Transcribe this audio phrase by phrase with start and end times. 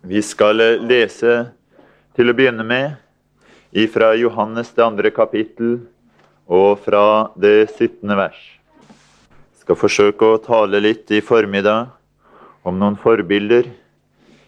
[0.00, 0.56] Vi skal
[0.88, 1.32] lese
[2.16, 2.94] til å begynne med
[3.76, 5.74] ifra Johannes det andre kapittel
[6.48, 8.08] og fra det 17.
[8.16, 8.38] vers.
[8.88, 11.92] Jeg skal forsøke å tale litt i formiddag
[12.64, 13.68] om noen forbilder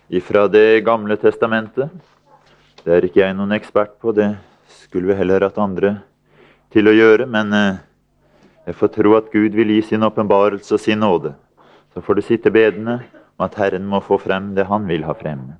[0.08, 1.92] ifra Det gamle testamentet.
[2.80, 4.32] Det er ikke jeg noen ekspert på, det
[4.88, 5.98] skulle vi heller hatt andre
[6.72, 7.28] til å gjøre.
[7.28, 7.80] Men eh,
[8.72, 11.36] jeg får tro at Gud vil gi sin åpenbarelse og sin nåde.
[11.92, 13.02] Så får du sitte bedende
[13.38, 15.52] om at Herren må få frem det Han vil ha frem.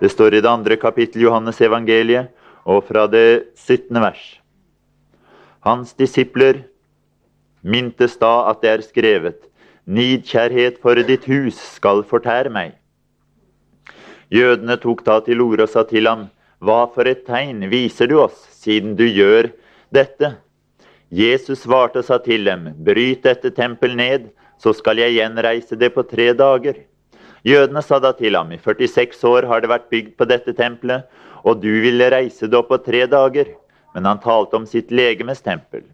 [0.00, 2.30] Det står i det andre kapittel Johannes evangeliet,
[2.64, 4.00] og fra det 17.
[4.00, 4.40] vers.
[5.64, 6.64] Hans disipler
[7.62, 9.50] mintes da at det er skrevet:"
[9.84, 12.72] Nidkjærhet for ditt hus skal fortære meg.
[14.32, 16.30] Jødene tok da til orde og sa til ham,
[16.64, 19.50] Hva for et tegn viser du oss, siden du gjør
[19.92, 20.38] dette?
[21.12, 25.92] Jesus svarte og sa til dem, Bryt dette tempel ned, så skal jeg gjenreise det
[25.92, 26.80] på tre dager.
[27.44, 31.04] Jødene sa da til ham, i 46 år har det vært bygd på dette tempelet,
[31.44, 33.50] og du ville reise det opp på tre dager.
[33.94, 35.84] Men han talte om sitt legemes tempel.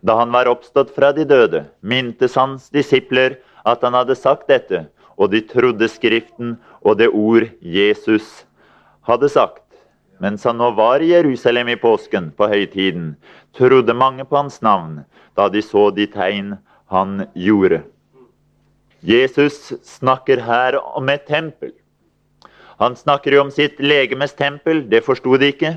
[0.00, 3.36] Da han var oppstått fra de døde, mintes hans disipler
[3.68, 8.46] at han hadde sagt dette, og de trodde Skriften og det ord Jesus
[9.06, 9.64] hadde sagt.
[10.20, 13.14] Mens han nå var i Jerusalem i påsken, på høytiden,
[13.56, 15.02] trodde mange på hans navn
[15.36, 16.54] da de så de tegn
[16.88, 17.82] han gjorde.
[19.06, 21.70] Jesus snakker her om et tempel.
[22.82, 25.76] Han snakker jo om sitt legemes tempel, det forsto de ikke.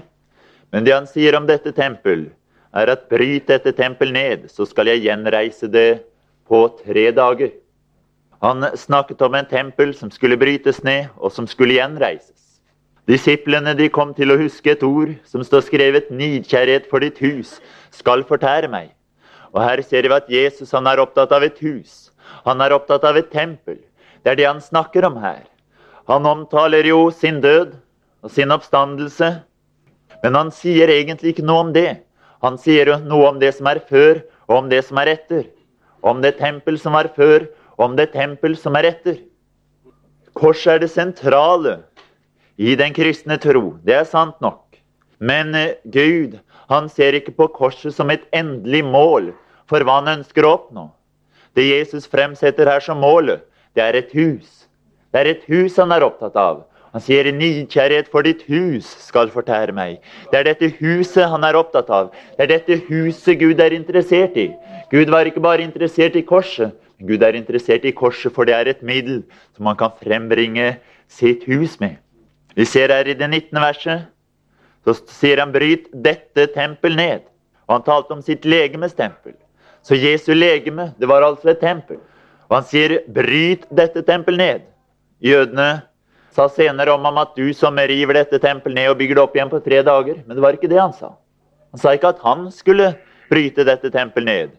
[0.73, 2.31] Men det han sier om dette tempel,
[2.73, 6.02] er at bryt dette tempel ned, så skal jeg gjenreise det
[6.49, 7.53] på tre dager.
[8.41, 12.61] Han snakket om en tempel som skulle brytes ned, og som skulle gjenreises.
[13.09, 17.59] Disiplene de kom til å huske et ord som står skrevet 'Nidkjærhet for ditt hus
[17.91, 18.93] skal fortære meg'.
[19.53, 22.08] Og Her ser vi at Jesus han er opptatt av et hus.
[22.45, 23.80] Han er opptatt av et tempel.
[24.23, 25.44] Det er det han snakker om her.
[26.09, 27.76] Han omtaler jo sin død
[28.26, 29.30] og sin oppstandelse,
[30.23, 32.02] men han sier egentlig ikke noe om det.
[32.44, 35.45] Han sier jo noe om det som er før, og om det som er etter.
[36.02, 37.45] Om det tempel som var før,
[37.78, 39.20] og om det tempel som er etter.
[40.36, 41.80] Korset er det sentrale
[42.60, 43.78] i den kristne tro.
[43.83, 44.64] Det er sant nok.
[45.20, 46.39] Men eh, Gud
[46.70, 49.32] han ser ikke på korset som et endelig mål
[49.70, 50.86] for hva han ønsker å oppnå.
[51.59, 53.42] Det Jesus fremsetter her som målet,
[53.75, 54.67] det er et hus.
[55.11, 56.61] Det er et hus han er opptatt av.
[56.93, 59.99] Han sier 'nidkjærhet for ditt hus skal fortære meg'.
[60.31, 62.14] Det er dette huset han er opptatt av.
[62.37, 64.53] Det er dette huset Gud er interessert i.
[64.89, 68.55] Gud var ikke bare interessert i korset, men Gud er interessert i korset, for det
[68.55, 69.23] er et middel
[69.58, 70.77] som han kan frembringe
[71.09, 71.98] sitt hus med.
[72.55, 73.59] Vi ser her i det 19.
[73.59, 74.08] verset,
[74.87, 77.27] så sier han 'bryt dette tempel ned'.
[77.67, 79.33] Og han talte om sitt legemes tempel.
[79.84, 82.00] Så Jesu legeme, det var altså et tempel.
[82.50, 84.66] Og han sier, 'Bryt dette tempel ned'.
[85.22, 85.84] Jødene
[86.32, 89.36] sa senere om ham at du som river dette tempel ned og bygger det opp
[89.36, 90.23] igjen på tre dager.
[90.26, 91.14] Men det var ikke det han sa.
[91.72, 92.95] Han sa ikke at han skulle
[93.30, 94.56] bryte dette tempel ned.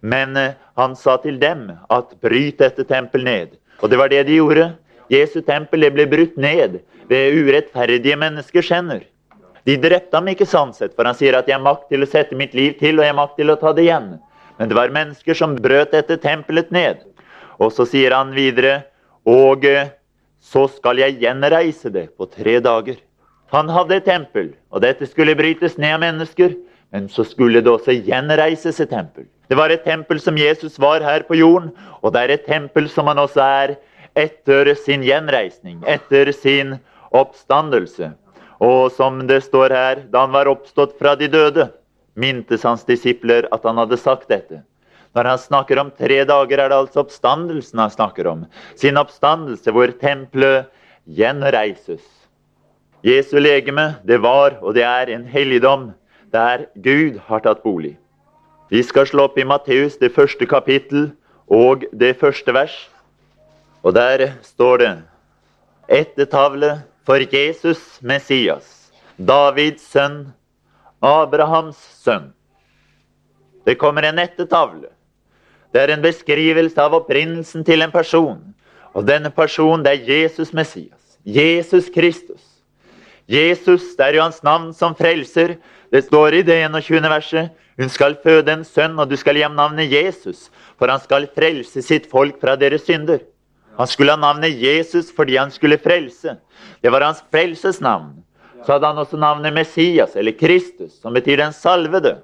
[0.00, 3.58] Men eh, han sa til dem at 'bryt dette tempel ned'.
[3.82, 4.72] Og det var det de gjorde.
[5.10, 9.04] Jesu tempel ble brutt ned ved urettferdige menneskers hender.
[9.64, 12.08] De drepte ham ikke sånn sett, for han sier at 'jeg har makt til å
[12.08, 14.18] sette mitt liv til', og 'jeg har makt til å ta det igjen'.
[14.58, 17.04] Men det var mennesker som brøt dette tempelet ned.
[17.58, 18.84] Og så sier han videre
[19.28, 19.90] Og eh,
[20.40, 22.96] så skal jeg gjenreise det på tre dager.
[23.52, 26.54] Han hadde et tempel, og dette skulle brytes ned av mennesker.
[26.94, 29.26] Men så skulle det også gjenreises et tempel.
[29.48, 31.70] Det var et tempel som Jesus var her på jorden,
[32.00, 33.74] og det er et tempel som han også er
[34.16, 36.76] etter sin gjenreisning, etter sin
[37.12, 38.12] oppstandelse.
[38.64, 41.68] Og som det står her, da han var oppstått fra de døde,
[42.18, 44.62] mintes hans disipler at han hadde sagt dette.
[45.16, 48.44] Når han snakker om tre dager, er det altså oppstandelsen han snakker om.
[48.76, 50.68] Sin oppstandelse, hvor tempelet
[51.08, 52.04] gjenreises.
[53.06, 55.92] Jesu legeme, det var og det er en helligdom
[56.34, 57.96] der Gud har tatt bolig.
[58.68, 61.12] Vi skal slå opp i Matteus, det første kapittel
[61.48, 62.74] og det første vers.
[63.82, 64.90] Og der står det
[65.88, 70.26] Ettertavle for Jesus Messias, Davids sønn
[71.04, 72.32] Abrahams sønn.
[73.66, 74.88] Det kommer en ettertavle.
[75.72, 78.38] Det er en beskrivelse av opprinnelsen til en person.
[78.96, 81.18] Og denne personen, det er Jesus Messias.
[81.24, 82.40] Jesus Kristus.
[83.28, 85.58] Jesus, det er jo hans navn som frelser.
[85.92, 87.02] Det står i det 21.
[87.12, 87.50] verset.
[87.78, 90.48] Hun skal føde en sønn, og du skal gi ham navnet Jesus,
[90.80, 93.20] for han skal frelse sitt folk fra deres synder.
[93.78, 96.34] Han skulle ha navnet Jesus fordi han skulle frelse.
[96.82, 98.16] Det var hans frelsesnavn
[98.64, 102.18] så hadde han også navnet Messias, eller Kristus, som betyr den salvede.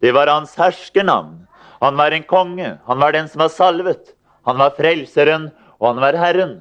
[0.00, 1.46] Det var hans herskernavn.
[1.80, 2.78] Han var en konge.
[2.86, 4.14] Han var den som var salvet.
[4.46, 5.50] Han var frelseren,
[5.80, 6.60] og han var Herren.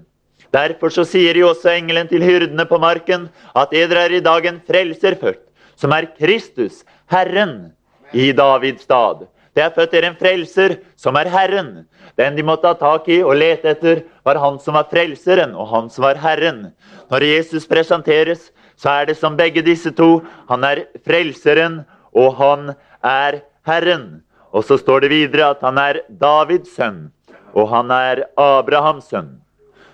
[0.53, 3.27] Derfor så sier jo også engelen til hyrdene på marken
[3.57, 5.43] at eder er i dag en frelser født,
[5.77, 6.81] som er Kristus,
[7.11, 7.71] Herren,
[8.13, 9.27] i Davids stad.
[9.53, 11.83] Det er født dere en frelser, som er Herren.
[12.17, 15.69] Den de måtte ha tak i og lete etter, var han som var frelseren, og
[15.69, 16.71] han som var Herren.
[17.11, 18.49] Når Jesus presenteres,
[18.79, 20.21] så er det som begge disse to.
[20.47, 21.81] Han er frelseren,
[22.15, 22.73] og han
[23.03, 24.21] er Herren.
[24.55, 27.09] Og så står det videre at han er Davids sønn,
[27.53, 29.35] og han er Abrahams sønn.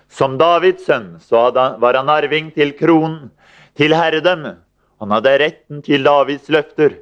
[0.07, 3.31] Som Davids sønn så var han arving til kronen,
[3.75, 4.61] til herredømmet.
[5.01, 7.01] Han hadde retten til Davids løfter.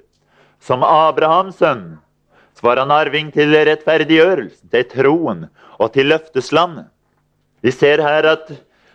[0.63, 1.99] Som Abrahams sønn
[2.55, 5.45] så var han arving til rettferdiggjørelsen, til troen
[5.77, 6.87] og til løfteslandet.
[7.63, 8.49] Vi ser her at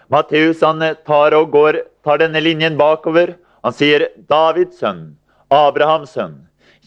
[0.08, 3.34] Matteus han tar, og går, tar denne linjen bakover.
[3.66, 5.18] Han sier Davids sønn,
[5.52, 6.38] Abrahams sønn.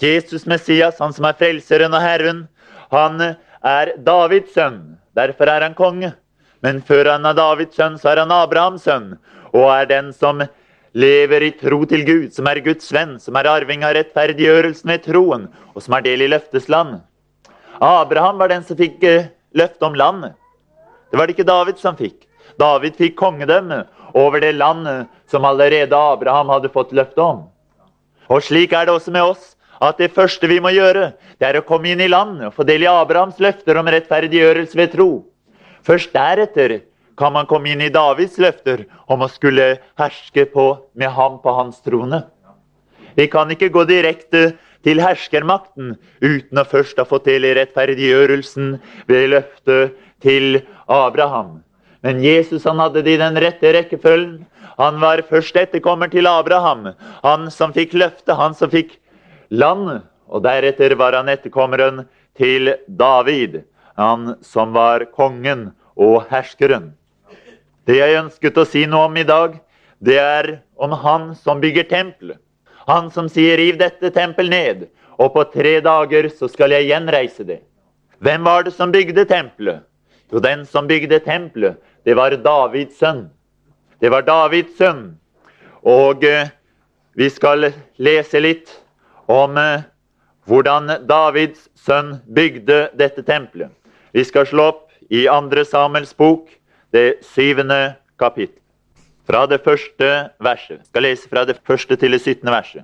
[0.01, 2.47] Jesus Messias, han som er frelseren og Herren,
[2.89, 4.97] han er Davids sønn.
[5.13, 6.15] Derfor er han konge.
[6.65, 9.13] Men før han er Davids sønn, så er han Abrahams sønn,
[9.53, 10.41] og er den som
[10.97, 15.05] lever i tro til Gud, som er Guds venn, som er arving av rettferdiggjørelsen ved
[15.05, 16.99] troen, og som er del i løftes land.
[17.81, 20.35] Abraham var den som fikk uh, løfte om landet.
[21.11, 22.27] Det var det ikke David som fikk.
[22.59, 27.41] David fikk kongedømme over det landet som allerede Abraham hadde fått løfte om.
[28.31, 31.11] Og slik er det også med oss, at det første vi må gjøre,
[31.41, 34.77] det er å komme inn i landet og få del i Abrahams løfter om rettferdiggjørelse
[34.77, 35.09] ved tro.
[35.81, 36.81] Først deretter
[37.17, 41.55] kan man komme inn i Davids løfter om å skulle herske på, med ham på
[41.57, 42.23] hans trone.
[43.17, 44.51] Vi kan ikke gå direkte
[44.85, 48.77] til herskermakten uten å først ha fått del i rettferdiggjørelsen
[49.09, 51.59] ved løftet til Abraham.
[52.01, 54.45] Men Jesus han hadde det i den rette rekkefølgen.
[54.77, 56.93] Han var først etterkommer til Abraham.
[57.21, 58.97] Han som fikk løftet, han som fikk
[59.49, 60.07] landet.
[60.31, 62.05] Og deretter var han etterkommeren
[62.39, 63.61] til David
[64.01, 66.91] han som var kongen og herskeren.
[67.85, 69.57] Det jeg ønsket å si noe om i dag,
[69.99, 70.51] det er
[70.81, 72.39] om han som bygger tempelet.
[72.87, 74.87] Han som sier 'riv dette tempel ned',
[75.19, 77.61] og på tre dager så skal jeg gjenreise det.
[78.19, 79.83] Hvem var det som bygde tempelet?
[80.31, 83.27] Jo, den som bygde tempelet, det var Davids sønn.
[84.01, 85.03] Det var Davids sønn.
[85.85, 86.49] Og eh,
[87.17, 87.71] vi skal
[88.01, 88.71] lese litt
[89.29, 89.83] om eh,
[90.49, 93.69] hvordan Davids sønn bygde dette tempelet.
[94.11, 96.49] Vi skal slå opp i andre Samuels bok,
[96.91, 98.57] det syvende kapittel.
[99.27, 100.07] Fra det første
[100.43, 100.81] verset.
[100.87, 102.83] skal lese fra det første til det syttende verset.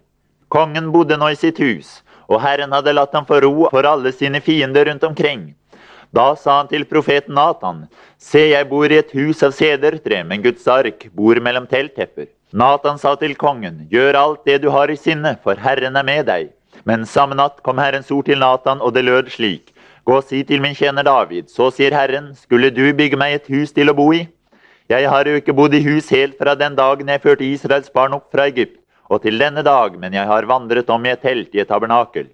[0.49, 4.13] Kongen bodde nå i sitt hus, og Herren hadde latt ham få ro for alle
[4.15, 5.55] sine fiender rundt omkring.
[6.15, 7.87] Da sa han til profeten Natan,
[8.17, 12.29] Se, jeg bor i et hus av sedertre, men Guds ark bor mellom telttepper.
[12.53, 16.25] Natan sa til kongen, Gjør alt det du har i sinne, for Herren er med
[16.29, 16.53] deg.
[16.87, 19.73] Men samme natt kom Herrens ord til Natan, og det lød slik.
[20.07, 23.49] Gå og si til min tjener David, så sier Herren, skulle du bygge meg et
[23.51, 24.23] hus til å bo i?
[24.87, 28.15] Jeg har jo ikke bodd i hus helt fra den dagen jeg førte Israels barn
[28.15, 28.79] opp fra Egypt,
[29.11, 32.29] og til denne dag, men jeg har vandret om i et telt i et tabernakel.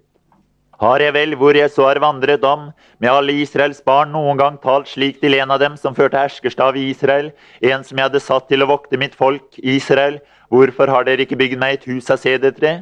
[0.83, 2.65] Har jeg vel, hvor jeg så har vandret om,
[2.99, 6.75] med alle Israels barn, noen gang talt slik til en av dem som førte herskerstav
[6.75, 7.29] i Israel,
[7.63, 10.17] en som jeg hadde satt til å vokte mitt folk, Israel,
[10.51, 12.81] hvorfor har dere ikke bygd meg et hus av sedertre?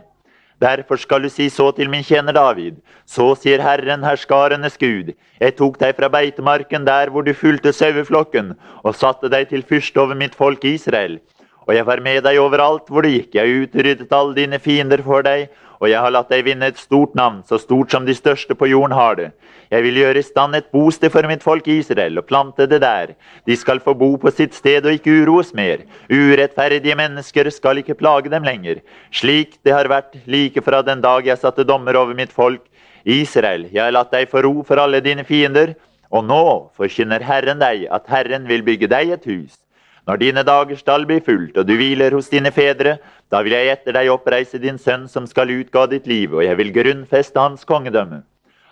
[0.66, 2.80] Derfor skal du si så til min tjener David.
[3.06, 5.14] Så sier Herren, herskarenes Gud.
[5.38, 10.02] Jeg tok deg fra beitemarken der hvor du fulgte saueflokken, og satte deg til fyrste
[10.02, 11.20] over mitt folk Israel.
[11.68, 13.36] Og jeg var med deg overalt hvor du gikk.
[13.38, 15.50] Jeg utryddet alle dine fiender for deg,
[15.82, 18.70] og jeg har latt deg vinne et stort navn, så stort som de største på
[18.70, 19.32] jorden har det.
[19.72, 23.14] Jeg vil gjøre i stand et bosted for mitt folk Israel og plante det der.
[23.48, 25.86] De skal få bo på sitt sted og ikke uroes mer.
[26.12, 28.84] Urettferdige mennesker skal ikke plage dem lenger.
[29.16, 32.62] Slik det har vært like fra den dag jeg satte dommer over mitt folk
[33.06, 33.66] Israel.
[33.72, 35.74] Jeg har latt deg få ro for alle dine fiender.
[36.12, 36.44] Og nå
[36.76, 39.56] forkynner Herren deg at Herren vil bygge deg et hus.
[40.12, 42.98] Når dine dager skal bli fulgt, og du hviler hos dine fedre,
[43.32, 46.58] da vil jeg etter deg oppreise din sønn som skal utgå ditt liv, og jeg
[46.60, 48.20] vil grunnfeste hans kongedømme.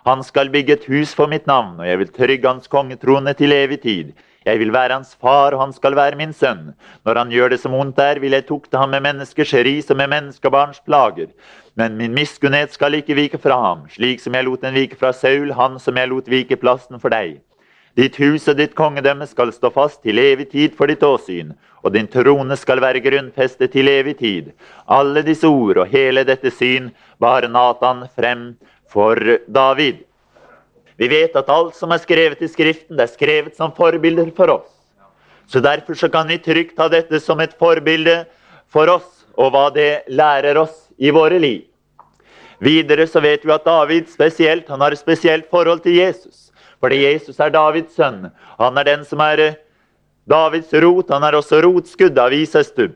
[0.04, 3.56] Han skal bygge et hus for mitt navn, og jeg vil trygge hans kongetrone til
[3.56, 4.12] evig tid.
[4.44, 6.74] Jeg vil være hans far, og han skal være min sønn.
[7.08, 10.04] Når han gjør det som ondt er, vil jeg tukte ham med menneskers ris og
[10.04, 11.32] med menneskebarns plager.
[11.80, 15.16] Men min miskunnhet skal ikke vike fra ham, slik som jeg lot den vike fra
[15.16, 17.40] Saul, han som jeg lot vike plassen for deg.
[17.98, 21.94] Ditt hus og ditt kongedømme skal stå fast til evig tid for ditt åsyn, og
[21.96, 24.52] din trone skal være grunnfestet til evig tid.
[24.88, 28.54] Alle disse ord og hele dette syn bar Natan frem
[28.92, 29.18] for
[29.48, 30.04] David.
[31.00, 34.52] Vi vet at alt som er skrevet i Skriften, det er skrevet som forbilder for
[34.60, 34.76] oss.
[35.48, 38.26] Så Derfor så kan vi trygt ta dette som et forbilde
[38.68, 39.08] for oss,
[39.40, 41.64] og hva det lærer oss i våre liv.
[42.60, 46.49] Videre så vet vi at David spesielt, han har et spesielt forhold til Jesus.
[46.80, 48.30] Fordi Jesus er Davids sønn.
[48.60, 49.60] Han er den som er eh,
[50.30, 52.88] Davids rot, han er også rotskudd, da vises du.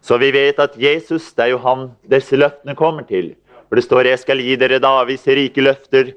[0.00, 3.34] Så vi vet at Jesus, det er jo han disse løftene kommer til.
[3.68, 6.14] For det står 'Jeg skal gi dere Davids rike løfter,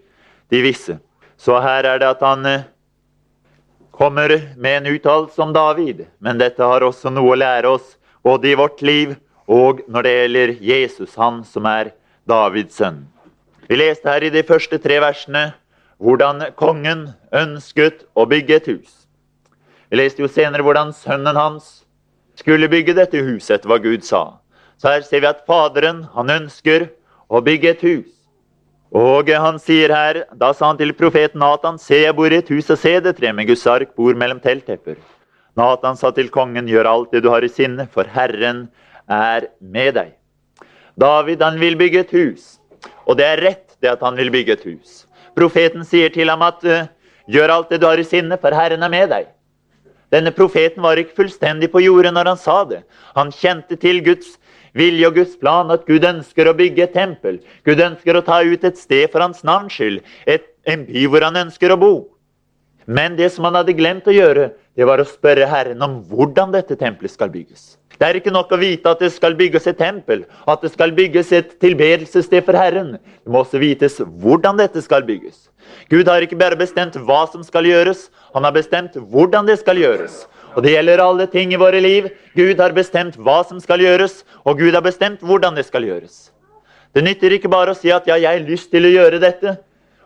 [0.50, 1.00] de visse'.
[1.38, 2.64] Så her er det at han eh,
[3.92, 6.06] kommer med en uttalelse om David.
[6.20, 9.16] Men dette har også noe å lære oss, både i vårt liv
[9.50, 11.92] og når det gjelder Jesus, han som er
[12.30, 13.08] Davids sønn.
[13.68, 15.54] Vi leste her i de første tre versene
[16.00, 18.92] hvordan kongen ønsket å bygge et hus.
[19.92, 21.84] Vi leste jo senere hvordan sønnen hans
[22.40, 24.40] skulle bygge dette huset, etter hva Gud sa.
[24.80, 26.88] Så her ser vi at Faderen han ønsker
[27.28, 28.12] å bygge et hus.
[28.96, 32.50] Og han sier her, Da sa han til profeten Natan, se jeg bor i et
[32.50, 34.98] hus av sedertre med Guds ark bor mellom telttepper.
[35.58, 38.70] Natan sa til kongen, gjør alt det du har i sinne, for Herren
[39.10, 40.16] er med deg.
[40.98, 42.60] David han vil bygge et hus,
[43.06, 45.06] og det er rett det at han vil bygge et hus.
[45.40, 46.66] Profeten sier til ham at
[47.30, 49.30] gjør alt det du har i sinne, for Herren er med deg.
[50.12, 52.82] Denne profeten var ikke fullstendig på jordet når han sa det.
[53.16, 54.36] Han kjente til Guds
[54.78, 57.40] vilje og Guds plan, at Gud ønsker å bygge et tempel.
[57.66, 61.26] Gud ønsker å ta ut et sted for hans navns skyld, et, en by hvor
[61.26, 61.94] han ønsker å bo.
[62.90, 66.54] Men det som han hadde glemt å gjøre, det var å spørre Herren om hvordan
[66.56, 67.79] dette tempelet skal bygges.
[68.00, 70.94] Det er ikke nok å vite at det skal bygges et tempel, at det skal
[70.96, 72.94] bygges et tilbedelsessted for Herren.
[72.96, 75.50] Det må også vites hvordan dette skal bygges.
[75.92, 79.82] Gud har ikke bare bestemt hva som skal gjøres, han har bestemt hvordan det skal
[79.82, 80.24] gjøres.
[80.56, 82.08] Og det gjelder alle ting i våre liv.
[82.40, 86.30] Gud har bestemt hva som skal gjøres, og Gud har bestemt hvordan det skal gjøres.
[86.96, 89.60] Det nytter ikke bare å si at ja, jeg har lyst til å gjøre dette.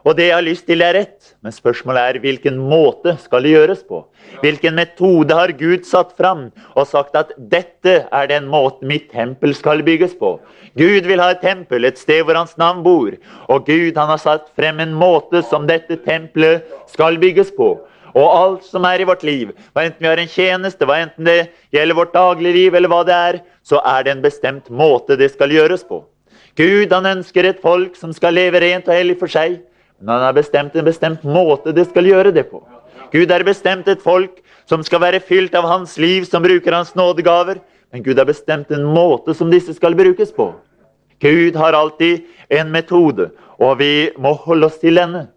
[0.04, 1.34] Og det jeg har lyst til, er rett.
[1.44, 4.02] Men spørsmålet er hvilken måte skal det gjøres på?
[4.44, 9.56] Hvilken metode har Gud satt fram og sagt at dette er den måten mitt tempel
[9.56, 10.36] skal bygges på?
[10.80, 13.16] Gud vil ha et tempel, et sted hvor hans navn bor.
[13.48, 17.76] Og Gud han har satt frem en måte som dette tempelet skal bygges på.
[18.14, 21.26] Og alt som er i vårt liv, hva enten vi har en tjeneste, hva enten
[21.26, 25.32] det gjelder vårt dagligliv, eller hva det er, så er det en bestemt måte det
[25.34, 26.04] skal gjøres på.
[26.60, 29.58] Gud han ønsker et folk som skal leve rent og hellig for seg.
[30.04, 32.60] Men han har bestemt en bestemt måte det skal gjøre det på.
[33.14, 36.92] Gud har bestemt et folk som skal være fylt av hans liv, som bruker hans
[36.98, 37.62] nådegaver.
[37.94, 40.50] Men Gud har bestemt en måte som disse skal brukes på.
[41.24, 43.30] Gud har alltid en metode,
[43.62, 45.30] og vi må holde oss til denne.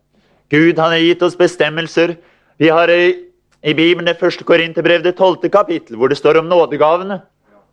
[0.51, 2.17] Gud han har gitt oss bestemmelser.
[2.59, 3.15] Vi har i,
[3.63, 7.21] Bibelen det første Korinterbrev, det tolvte kapittel, hvor det står om nådegavene.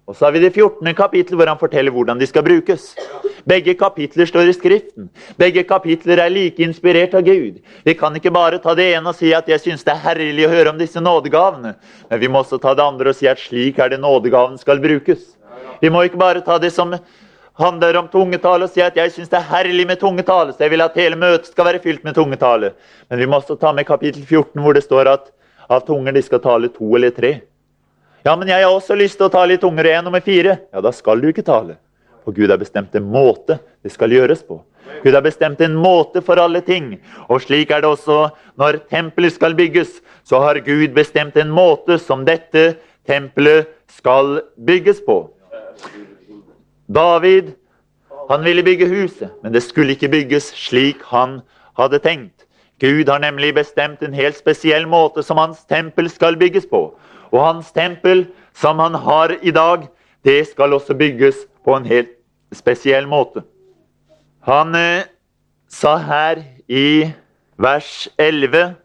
[0.04, 0.90] Og så har vi det 14.
[0.98, 2.90] kapittel hvor han forteller hvordan de skal brukes.
[3.48, 5.08] Begge kapitler står i Skriften.
[5.40, 7.62] Begge kapitler er like inspirert av Gud.
[7.88, 10.48] Vi kan ikke bare ta det ene og si at jeg syns det er herlig
[10.48, 11.76] å høre om disse nådegavene.
[12.10, 14.84] Men vi må også ta det andre og si at slik er det nådegaven skal
[14.84, 15.24] brukes.
[15.80, 16.98] Vi må ikke bare ta det som
[17.60, 20.74] handler om tungetale og si at jeg syns det er herlig med tungetale, så jeg
[20.74, 22.74] vil at hele møtet skal være fylt med tungetale.
[23.08, 25.32] Men vi må også ta med kapittel 14 hvor det står at
[25.72, 27.38] av tunger de skal tale to eller tre.
[28.24, 30.56] Ja, men jeg har også lyst til å tale i tunger én nummer fire.
[30.72, 31.76] Ja, da skal du ikke tale.
[32.24, 34.62] For Gud har bestemt en måte det skal gjøres på.
[35.04, 36.94] Gud har bestemt en måte for alle ting.
[37.28, 40.00] Og slik er det også når tempelet skal bygges.
[40.24, 45.26] Så har Gud bestemt en måte som dette tempelet skal bygges på.
[46.88, 47.52] David
[48.30, 51.42] han ville bygge huset, men det skulle ikke bygges slik han
[51.76, 52.48] hadde tenkt.
[52.80, 56.88] Gud har nemlig bestemt en helt spesiell måte som hans tempel skal bygges på.
[57.34, 59.88] Og hans tempel, som han har i dag,
[60.24, 62.14] det skal også bygges på en helt
[62.54, 63.42] spesiell måte.
[64.46, 65.10] Han eh,
[65.70, 67.10] sa her i
[67.58, 68.76] vers 11,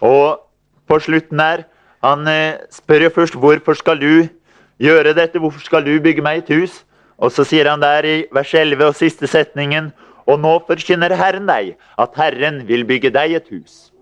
[0.00, 0.40] og
[0.88, 1.64] på slutten her
[2.04, 4.28] Han eh, spør jo først hvorfor skal du
[4.76, 6.82] gjøre dette, hvorfor skal du bygge meg et hus?
[7.16, 9.88] Og så sier han der i vers 11 og siste setningen
[10.26, 13.93] og nå forkynner Herren deg at Herren vil bygge deg et hus.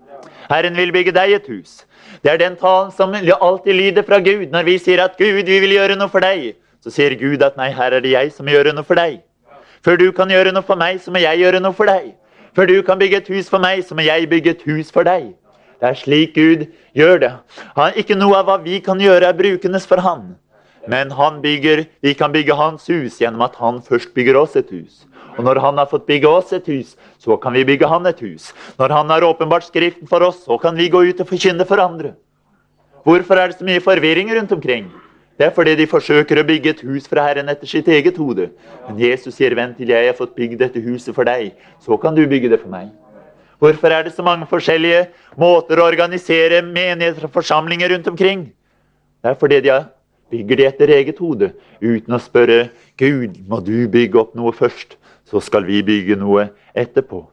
[0.49, 1.83] Herren vil bygge deg et hus.
[2.23, 5.59] Det er den talen som alltid lyder fra Gud når vi sier at Gud, vi
[5.63, 6.53] vil gjøre noe for deg.
[6.83, 9.21] Så sier Gud at nei, her er det jeg som gjør noe for deg.
[9.83, 12.13] Før du kan gjøre noe for meg, så må jeg gjøre noe for deg.
[12.55, 15.07] Før du kan bygge et hus for meg, så må jeg bygge et hus for
[15.07, 15.33] deg.
[15.81, 17.33] Det er slik Gud gjør det.
[17.75, 20.35] Han, ikke noe av hva vi kan gjøre, er brukendes for Han.
[20.87, 24.71] Men han bygger, vi kan bygge hans hus gjennom at han først bygger oss et
[24.71, 25.05] hus.
[25.37, 28.19] Og når han har fått bygge oss et hus, så kan vi bygge han et
[28.21, 28.51] hus.
[28.77, 31.81] Når han har åpenbart Skriften for oss, så kan vi gå ut og forkynne for
[31.81, 32.13] andre.
[33.03, 34.91] Hvorfor er det så mye forvirring rundt omkring?
[35.37, 38.51] Det er fordi de forsøker å bygge et hus fra Herren etter sitt eget hode.
[38.87, 42.15] Men Jesus sier, 'Vent til jeg har fått bygd dette huset for deg, så kan
[42.15, 42.91] du bygge det for meg'.
[43.59, 48.53] Hvorfor er det så mange forskjellige måter å organisere menigheter og forsamlinger rundt omkring?
[49.23, 49.85] Det er fordi de
[50.31, 54.97] bygger de etter eget hode, uten å spørre 'Gud, må du bygge opp noe først?'
[55.29, 57.23] Så skal vi bygge noe etterpå.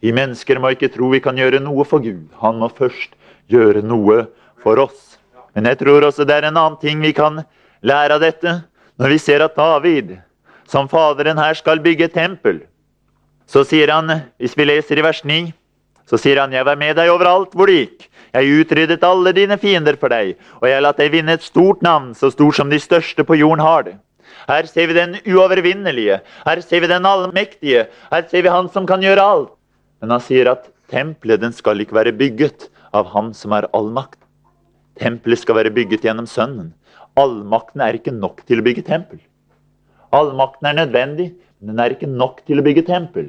[0.00, 2.28] Vi mennesker må ikke tro vi kan gjøre noe for Gud.
[2.42, 3.16] Han må først
[3.50, 4.26] gjøre noe
[4.62, 5.18] for oss.
[5.54, 7.42] Men jeg tror også det er en annen ting vi kan
[7.82, 8.60] lære av dette.
[8.98, 10.16] Når vi ser at David,
[10.70, 12.60] som faderen her, skal bygge tempel,
[13.48, 15.52] så sier han, hvis vi leser i vers 9,
[16.08, 19.58] så sier han, 'Jeg var med deg overalt hvor du gikk.' 'Jeg utryddet alle dine
[19.58, 22.78] fiender for deg, og jeg latt deg vinne et stort navn, så stort som de
[22.80, 23.98] største på jorden har det.'
[24.48, 26.20] Her ser vi den uovervinnelige.
[26.46, 27.86] Her ser vi den allmektige.
[28.10, 29.52] Her ser vi Han som kan gjøre alt.
[30.00, 34.18] Men han sier at tempelet den skal ikke være bygget av Han som er allmakt.
[34.98, 36.72] Tempelet skal være bygget gjennom Sønnen.
[37.18, 39.20] Allmakten er ikke nok til å bygge tempel.
[40.14, 43.28] Allmakten er nødvendig, men den er ikke nok til å bygge tempel.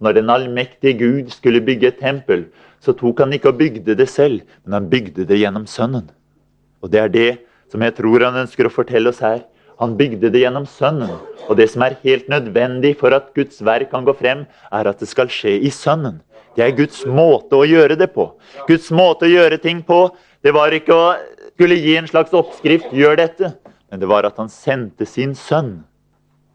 [0.00, 2.46] Når den allmektige Gud skulle bygge et tempel,
[2.80, 6.08] så tok han ikke og bygde det selv, men han bygde det gjennom Sønnen.
[6.82, 7.30] Og det er det
[7.72, 9.44] som jeg tror han ønsker å fortelle oss her.
[9.82, 11.12] Han bygde det gjennom Sønnen.
[11.48, 15.02] Og det som er helt nødvendig for at Guds verk kan gå frem, er at
[15.02, 16.20] det skal skje i Sønnen.
[16.54, 18.28] Det er Guds måte å gjøre det på.
[18.68, 20.06] Guds måte å gjøre ting på,
[20.44, 21.06] det var ikke å
[21.54, 23.54] skulle gi en slags oppskrift 'gjør dette',
[23.90, 25.84] men det var at han sendte sin sønn.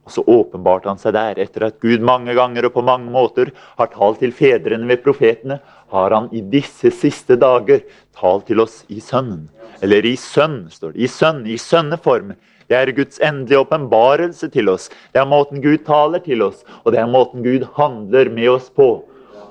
[0.06, 1.40] Og så åpenbarte han seg der.
[1.40, 5.60] Etter at Gud mange ganger og på mange måter har talt til fedrene ved profetene,
[5.94, 7.84] har han i disse siste dager
[8.18, 9.48] talt til oss i Sønnen.
[9.82, 11.06] Eller i Sønn, står det.
[11.06, 12.34] I Sønn, i sønneform.
[12.70, 14.90] Det er Guds endelige åpenbarelse til oss.
[15.14, 18.70] Det er måten Gud taler til oss, og det er måten Gud handler med oss
[18.70, 19.02] på.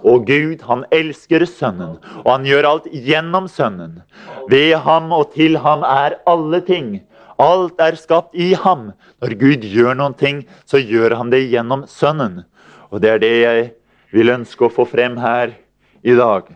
[0.06, 3.98] Og Gud, han elsker Sønnen, og han gjør alt gjennom Sønnen.
[4.50, 7.00] Ved ham og til ham er alle ting.
[7.42, 8.92] Alt er skapt i ham.
[9.22, 12.44] Når Gud gjør noen ting, så gjør han det gjennom Sønnen.
[12.94, 13.68] Og det er det jeg
[14.14, 15.56] vil ønske å få frem her
[16.06, 16.46] i dag.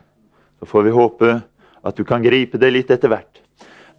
[0.62, 1.36] Så får vi håpe
[1.82, 3.42] at du kan gripe det litt etter hvert.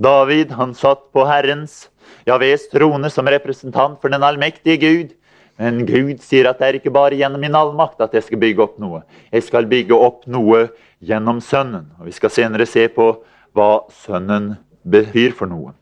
[0.02, 1.90] David han satt på Herrens
[2.28, 5.14] Javes trone som representant for den allmektige Gud.
[5.60, 8.64] Men Gud sier at det er ikke bare gjennom min allmakt at jeg skal bygge
[8.64, 9.04] opp noe.
[9.32, 10.66] Jeg skal bygge opp noe
[11.04, 11.92] gjennom Sønnen.
[12.00, 13.12] Og Vi skal senere se på
[13.54, 15.76] hva Sønnen betyr for noe.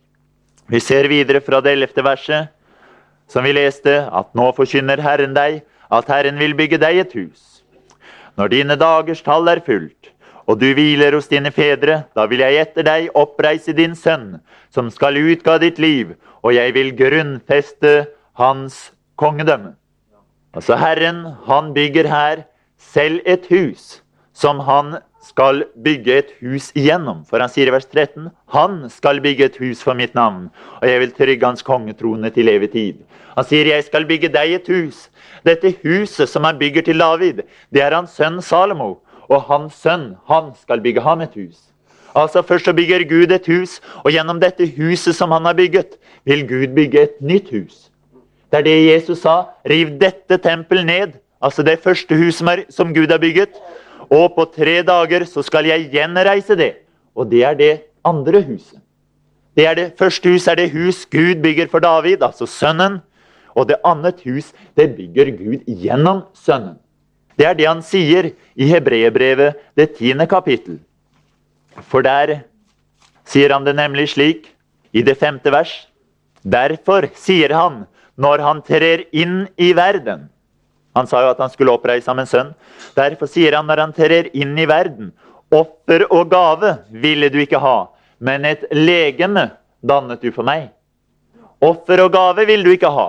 [0.71, 2.51] Vi ser videre fra det ellevte verset,
[3.27, 7.63] som vi leste, at nå forkynner Herren deg at Herren vil bygge deg et hus.
[8.39, 10.11] Når dine dagers tall er fullt,
[10.47, 14.39] og du hviler hos dine fedre, da vil jeg etter deg oppreise din sønn,
[14.71, 18.07] som skal utga ditt liv, og jeg vil grunnfeste
[18.39, 19.75] hans kongedømme.
[20.53, 22.43] Altså Herren, han bygger her
[22.77, 24.01] selv et hus
[24.33, 27.21] som han skal bygge et hus igjennom.
[27.29, 30.49] For han sier i vers 13 han skal bygge et hus for mitt navn,
[30.81, 33.03] og jeg vil trygge hans kongetrone til evig tid.
[33.35, 35.07] Han sier jeg skal bygge deg et hus.
[35.47, 38.97] Dette huset som han bygger til David, det er hans sønn Salomo.
[39.31, 41.70] Og hans sønn, han skal bygge ham et hus.
[42.15, 45.97] Altså Først så bygger Gud et hus, og gjennom dette huset som han har bygget,
[46.25, 47.91] vil Gud bygge et nytt hus.
[48.51, 49.45] Det er det Jesus sa.
[49.69, 51.11] Riv dette tempelet ned.
[51.41, 53.55] Altså det første huset som Gud har bygget.
[54.11, 56.73] Og på tre dager så skal jeg gjenreise det.
[57.15, 58.79] Og det er det andre huset.
[59.55, 62.99] Det det første huset er det hus Gud bygger for David, altså sønnen.
[63.55, 66.75] Og det andre hus det bygger Gud gjennom sønnen.
[67.37, 70.79] Det er det han sier i Hebreerbrevet, det tiende kapittel.
[71.79, 72.41] For der
[73.27, 74.49] sier han det nemlig slik,
[74.91, 75.71] i det femte vers.
[76.43, 77.85] Derfor sier han,
[78.19, 80.27] når han trer inn i verden
[80.91, 82.49] Han sa jo at han skulle oppreise ham en sønn.
[82.97, 85.13] Derfor sier han når han trer inn i verden,
[85.47, 87.87] offer og gave ville du ikke ha,
[88.19, 89.45] men et legeme
[89.79, 90.67] dannet du for meg.
[91.63, 93.07] Offer og gave ville du ikke ha.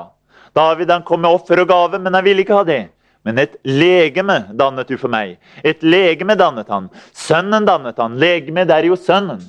[0.55, 2.83] David han kom med offer og gave, men han ville ikke ha det.
[3.23, 5.37] Men et legeme dannet du for meg.
[5.63, 6.89] Et legeme dannet han.
[7.15, 8.19] Sønnen dannet han.
[8.19, 9.43] Legeme, det er jo sønnen.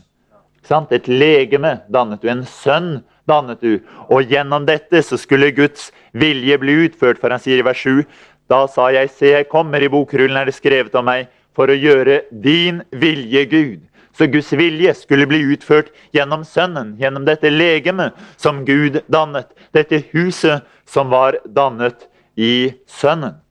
[0.94, 2.30] Et legeme dannet du.
[2.30, 3.80] En sønn dannet du.
[4.10, 8.04] Og gjennom dette så skulle Guds vilje bli utført, for han sier i vers 7.
[8.52, 11.78] Da sa jeg, se, jeg kommer, i bokrullen er det skrevet om meg, for å
[11.78, 13.82] gjøre din vilje, Gud.
[14.14, 19.50] Så Guds vilje skulle bli utført gjennom Sønnen, gjennom dette legemet som Gud dannet.
[19.74, 22.06] Dette huset som var dannet
[22.38, 23.43] i Sønnen.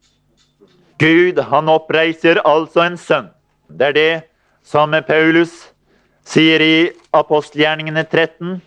[1.03, 3.31] Gud, han oppreiser altså en sønn.
[3.67, 4.11] Det er det
[4.63, 5.51] som Paulus
[6.23, 6.77] sier i
[7.19, 8.61] apostelgjerningene 13.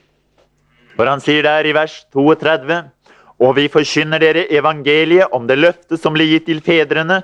[0.97, 2.81] For han sier der i vers 32.:
[3.39, 7.21] Og vi forkynner dere evangeliet om det løftet som ble gitt til fedrene.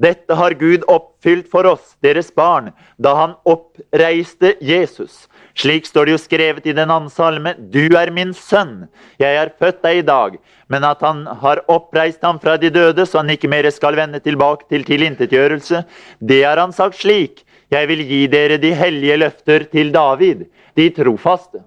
[0.00, 5.26] Dette har Gud oppfylt for oss, deres barn, da han oppreiste Jesus.
[5.54, 7.54] Slik står det jo skrevet i den andre salme.
[7.70, 8.88] Du er min sønn,
[9.22, 10.38] jeg har født deg i dag
[10.72, 14.20] men at han har oppreist ham fra de døde, så han ikke mer skal vende
[14.24, 15.84] tilbake til tilintetgjørelse.
[16.20, 17.44] Det har han sagt slik.
[17.72, 20.44] Jeg vil gi dere de hellige løfter til David,
[20.78, 21.62] de trofaste.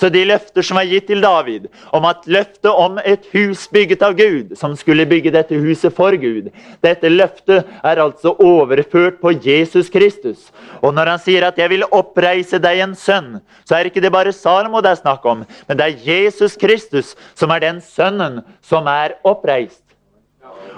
[0.00, 4.02] Så de løfter som er gitt til David, om at løftet om et hus bygget
[4.02, 6.50] av Gud, som skulle bygge dette huset for Gud,
[6.84, 10.50] dette løftet er altså overført på Jesus Kristus.
[10.82, 14.12] Og når han sier at 'jeg vil oppreise deg en sønn', så er ikke det
[14.12, 18.42] bare Salomo det er snakk om, men det er Jesus Kristus som er den sønnen
[18.62, 19.83] som er oppreist.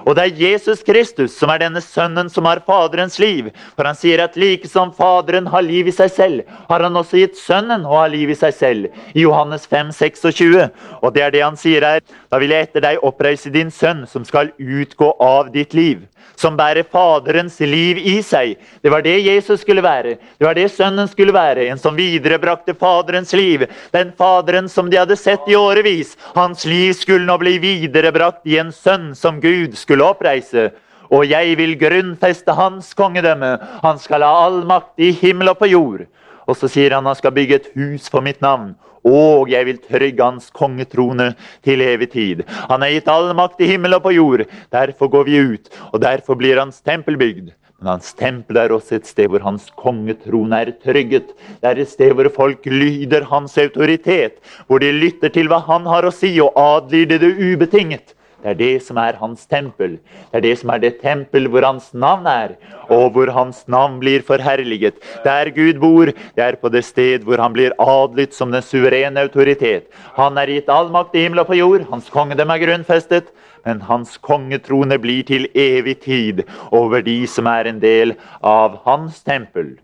[0.06, 3.50] Og det er Jesus Kristus som er denne sønnen som har Faderens liv.
[3.74, 7.18] For han sier at like som Faderen har liv i seg selv, har han også
[7.24, 9.00] gitt Sønnen å ha liv i seg selv.
[9.14, 10.68] I Johannes 5, 26.
[11.02, 12.04] Og det er det han sier her.
[12.30, 16.56] Da vil jeg etter deg oppreise din sønn, som skal utgå av ditt liv som
[16.56, 18.56] bærer Faderens liv i seg.
[18.82, 20.16] Det var det Jesus skulle være.
[20.38, 21.66] Det var det Sønnen skulle være.
[21.70, 23.66] En som viderebrakte Faderens liv.
[23.92, 26.16] Den Faderen som de hadde sett i årevis.
[26.34, 30.70] Hans liv skulle nå bli viderebrakt i en sønn som Gud skulle oppreise.
[31.06, 33.52] Og jeg vil grunnfeste hans kongedømme.
[33.84, 36.06] Han skal ha all makt i himmel og på jord.
[36.46, 38.74] Og så sier han han skal bygge et hus for mitt navn
[39.06, 41.30] og jeg vil trygge hans kongetrone
[41.64, 42.42] til evig tid.
[42.70, 44.42] Han har gitt all makt i himmel og på jord.
[44.74, 47.52] Derfor går vi ut, og derfor blir hans tempel bygd.
[47.76, 51.34] Men hans tempel er også et sted hvor hans kongetrone er trygget.
[51.60, 55.86] Det er et sted hvor folk lyder hans autoritet, hvor de lytter til hva han
[55.86, 58.16] har å si, og adlyder det ubetinget.
[58.42, 59.96] Det er det som er hans tempel.
[60.30, 62.56] Det er det som er det tempel hvor hans navn er,
[62.92, 65.00] og hvor hans navn blir forherliget.
[65.24, 69.24] Der Gud bor, det er på det sted hvor han blir adlydt som den suverene
[69.24, 69.88] autoritet.
[70.20, 71.88] Han er gitt all makt i himmel og på jord.
[71.90, 73.32] Hans kongedømme er grunnfestet.
[73.66, 78.14] Men hans kongetrone blir til evig tid over de som er en del
[78.46, 79.74] av hans tempel.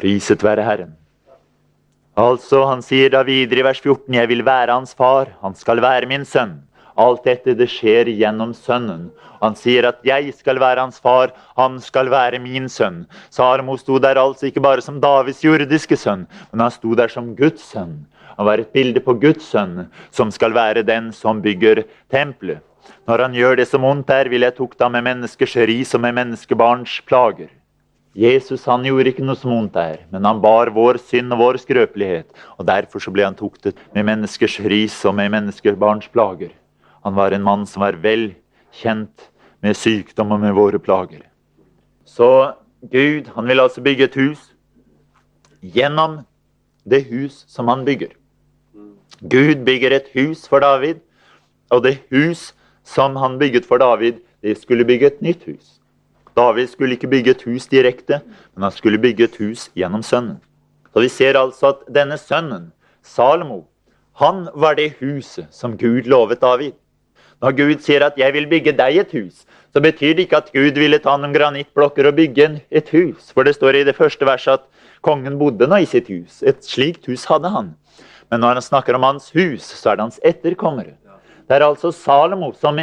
[0.00, 0.94] Priset være Herren.
[2.16, 5.80] Altså, Han sier da videre i vers 14.: Jeg vil være hans far, han skal
[5.82, 6.62] være min sønn.
[6.96, 9.10] Alt dette det skjer gjennom Sønnen.
[9.42, 13.06] Han sier at 'jeg skal være hans far, han skal være min sønn'.
[13.30, 17.34] Sarmo sto der altså ikke bare som Davids jordiske sønn, men han sto der som
[17.36, 18.06] Guds sønn.
[18.36, 22.60] Han var et bilde på Guds sønn, som skal være den som bygger tempelet.
[23.06, 26.00] Når han gjør det som ondt er, vil jeg tukte ham med menneskers ris og
[26.00, 27.50] med menneskebarns plager.
[28.14, 31.60] Jesus han gjorde ikke noe som ondt er, men han bar vår synd og vår
[31.62, 32.28] skrøpelighet.
[32.58, 36.52] og Derfor så ble han tuktet med menneskers ris og med menneskebarns plager.
[37.02, 38.32] Han var en mann som var vel
[38.72, 39.28] kjent
[39.62, 41.22] med sykdom og med våre plager.
[42.04, 42.54] Så
[42.90, 44.48] Gud han vil altså bygge et hus
[45.62, 46.22] gjennom
[46.84, 48.14] det hus som han bygger.
[49.22, 50.98] Gud bygger et hus for David,
[51.70, 55.78] og det hus som han bygget for David, det skulle bygge et nytt hus.
[56.36, 58.20] David skulle ikke bygge et hus direkte,
[58.54, 60.40] men han skulle bygge et hus gjennom sønnen.
[60.92, 63.64] Så Vi ser altså at denne sønnen, Salomo,
[64.12, 66.72] han var det huset som Gud lovet David.
[67.42, 70.52] Når Gud sier at 'jeg vil bygge deg et hus', så betyr det ikke at
[70.52, 73.32] Gud ville ta noen granittblokker og bygge et hus.
[73.32, 74.66] For det står i det første verset at
[75.02, 76.42] kongen bodde nå i sitt hus.
[76.42, 77.74] Et slikt hus hadde han.
[78.30, 80.94] Men når han snakker om hans hus, så er det hans etterkommere.
[81.48, 82.78] Det er altså Salomo som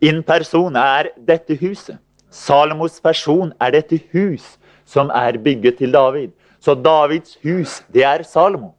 [0.00, 1.96] in person er dette huset.
[2.30, 6.30] Salomos person er dette hus som er bygget til David.
[6.60, 8.74] Så Davids hus, det er Salomo.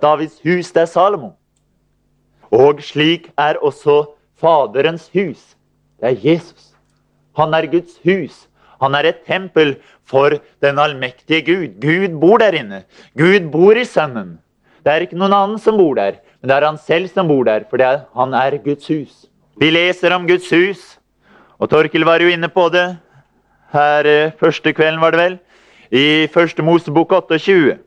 [0.00, 1.32] Davids hus, det er Salomo.
[2.52, 4.04] Og slik er også
[4.42, 5.40] Faderens hus.
[6.00, 6.72] Det er Jesus.
[7.38, 8.46] Han er Guds hus.
[8.82, 9.76] Han er et tempel
[10.08, 11.76] for den allmektige Gud.
[11.80, 12.82] Gud bor der inne.
[13.18, 14.40] Gud bor i Sønnen.
[14.82, 17.44] Det er ikke noen annen som bor der, men det er han selv som bor
[17.46, 19.28] der, for han er Guds hus.
[19.62, 20.80] Vi leser om Guds hus,
[21.62, 22.88] og Torkil var jo inne på det
[23.70, 25.38] her eh, første kvelden, var det vel,
[25.94, 27.78] i første Mosebok 28,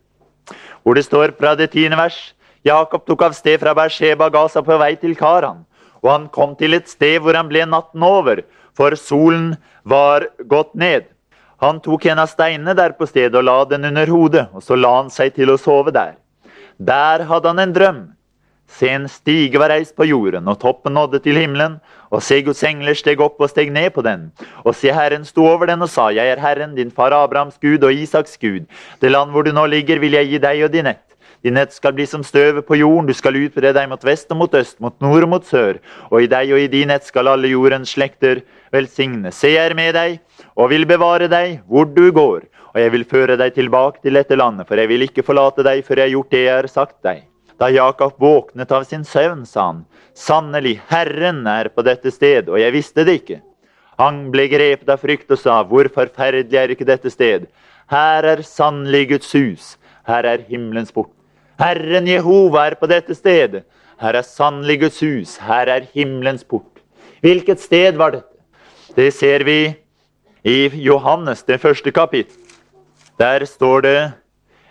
[0.83, 2.31] hvor det står fra det tiende vers
[2.65, 5.65] Jakob tok av sted fra Bersheba og ga seg på vei til Karan
[6.05, 8.43] og han kom til et sted hvor han ble natten over,
[8.77, 11.09] for solen var gått ned.
[11.63, 14.77] Han tok en av steinene der på stedet og la den under hodet, og så
[14.77, 16.13] la han seg til å sove der.
[16.77, 18.03] Der hadde han en drøm.
[18.67, 21.77] Se, en stige var reist på jorden, og toppen nådde til himmelen.
[22.11, 24.31] Og se, Guds engler steg opp og steg ned på den.
[24.65, 27.83] Og se, Herren sto over den og sa, Jeg er Herren, din far Abrahams Gud
[27.83, 28.65] og Isaks Gud.
[29.01, 31.14] Det land hvor du nå ligger, vil jeg gi deg og din ett.
[31.45, 34.39] Din nett skal bli som støvet på jorden, du skal utbre deg mot vest og
[34.39, 35.77] mot øst, mot nord og mot sør.
[36.09, 38.39] Og i deg og i din nett skal alle jordens slekter
[38.73, 39.29] velsigne.
[39.29, 40.15] Se, jeg er med deg
[40.55, 42.47] og vil bevare deg hvor du går.
[42.73, 45.85] Og jeg vil føre deg tilbake til dette landet, for jeg vil ikke forlate deg
[45.85, 47.19] før jeg har gjort det jeg har sagt deg.
[47.61, 49.83] Da Jakob våknet av sin søvn, sa han,
[50.17, 53.37] sannelig, Herren er på dette sted, og jeg visste det ikke.
[54.01, 57.45] Han ble grepet av frykt og sa, hvor forferdelig er ikke dette sted?
[57.93, 59.75] Her er sannelig Guds hus,
[60.09, 61.14] her er himmelens port.
[61.59, 63.63] Herren Jehova er på dette stedet.
[64.01, 65.37] Her er sannelig Guds hus.
[65.39, 66.81] Her er himmelens port.
[67.23, 68.31] Hvilket sted var dette?
[68.95, 69.75] Det ser vi
[70.43, 72.35] i Johannes, det første kapittel.
[73.19, 73.99] Der står det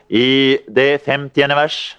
[0.08, 1.56] i det 50.
[1.56, 1.96] vers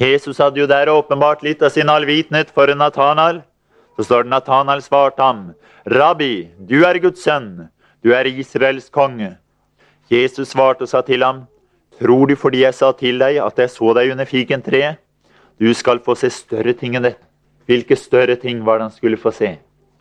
[0.00, 3.40] Jesus hadde jo der åpenbart litt av sin allvitenhet for Natanael.
[3.96, 5.40] Så står det Natanael svarte ham,
[5.90, 7.68] Rabbi, du er Guds sønn,
[8.04, 9.32] du er Israels konge.
[10.12, 11.46] Jesus svarte og sa til ham,
[11.98, 15.00] Tror du fordi jeg sa til deg at jeg så deg under fikentreet?
[15.58, 17.24] Du skal få se større ting enn dette.
[17.68, 19.56] Hvilke større ting var det han skulle få se?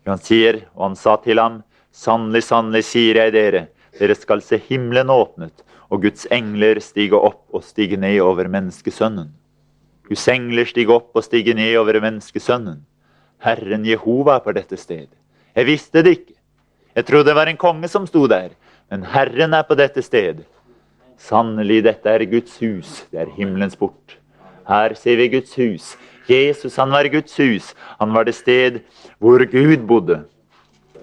[0.07, 1.63] Han sier, og han sa til ham,
[1.97, 3.61] Sannelig, sannelig, sier jeg dere,
[3.97, 9.31] dere skal se himmelen åpnet, og Guds engler stige opp og stige ned over menneskesønnen.
[10.07, 12.83] Guds engler stige opp og stige ned over menneskesønnen.
[13.43, 15.09] Herren Jehova er på dette sted.
[15.57, 16.37] Jeg visste det ikke.
[16.97, 18.53] Jeg trodde det var en konge som sto der,
[18.91, 20.45] men Herren er på dette sted.
[21.17, 24.17] Sannelig, dette er Guds hus, det er himmelens port.
[24.67, 25.95] Her ser vi Guds hus.
[26.27, 27.71] Jesus han var Guds hus.
[27.99, 28.81] Han var det sted
[29.17, 30.21] hvor Gud bodde.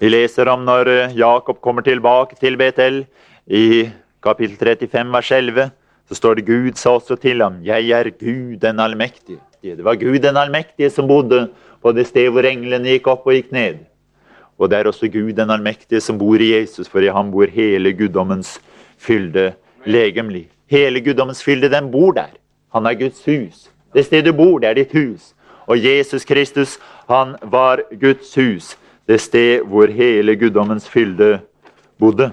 [0.00, 3.04] Vi leser om når eh, Jakob kommer tilbake til Betel
[3.46, 3.88] i
[4.22, 5.70] kapittel 35 vers 11.
[6.08, 9.40] Så står det Gud sa også til ham, 'Jeg er Gud den allmektige'.
[9.62, 11.48] Det var Gud den allmektige som bodde
[11.82, 13.78] på det sted hvor englene gikk opp og gikk ned.
[14.58, 17.46] Og det er også Gud den allmektige som bor i Jesus, for i ham bor
[17.46, 18.60] hele guddommens
[18.98, 19.54] fylde
[19.86, 20.48] legemlig.
[20.70, 22.32] Hele guddommens fylde, den bor der.
[22.72, 23.68] Han er Guds hus.
[23.94, 25.32] Det stedet du bor, det er ditt hus.
[25.66, 28.74] Og Jesus Kristus, han var Guds hus.
[29.08, 31.38] Det sted hvor hele guddommens fylde
[32.00, 32.32] bodde.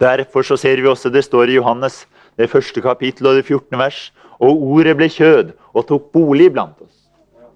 [0.00, 2.06] Derfor så ser vi også det står i Johannes,
[2.38, 3.78] det første kapittel og det 14.
[3.78, 4.12] vers.
[4.38, 6.94] Og ordet ble kjød og tok bolig blant oss.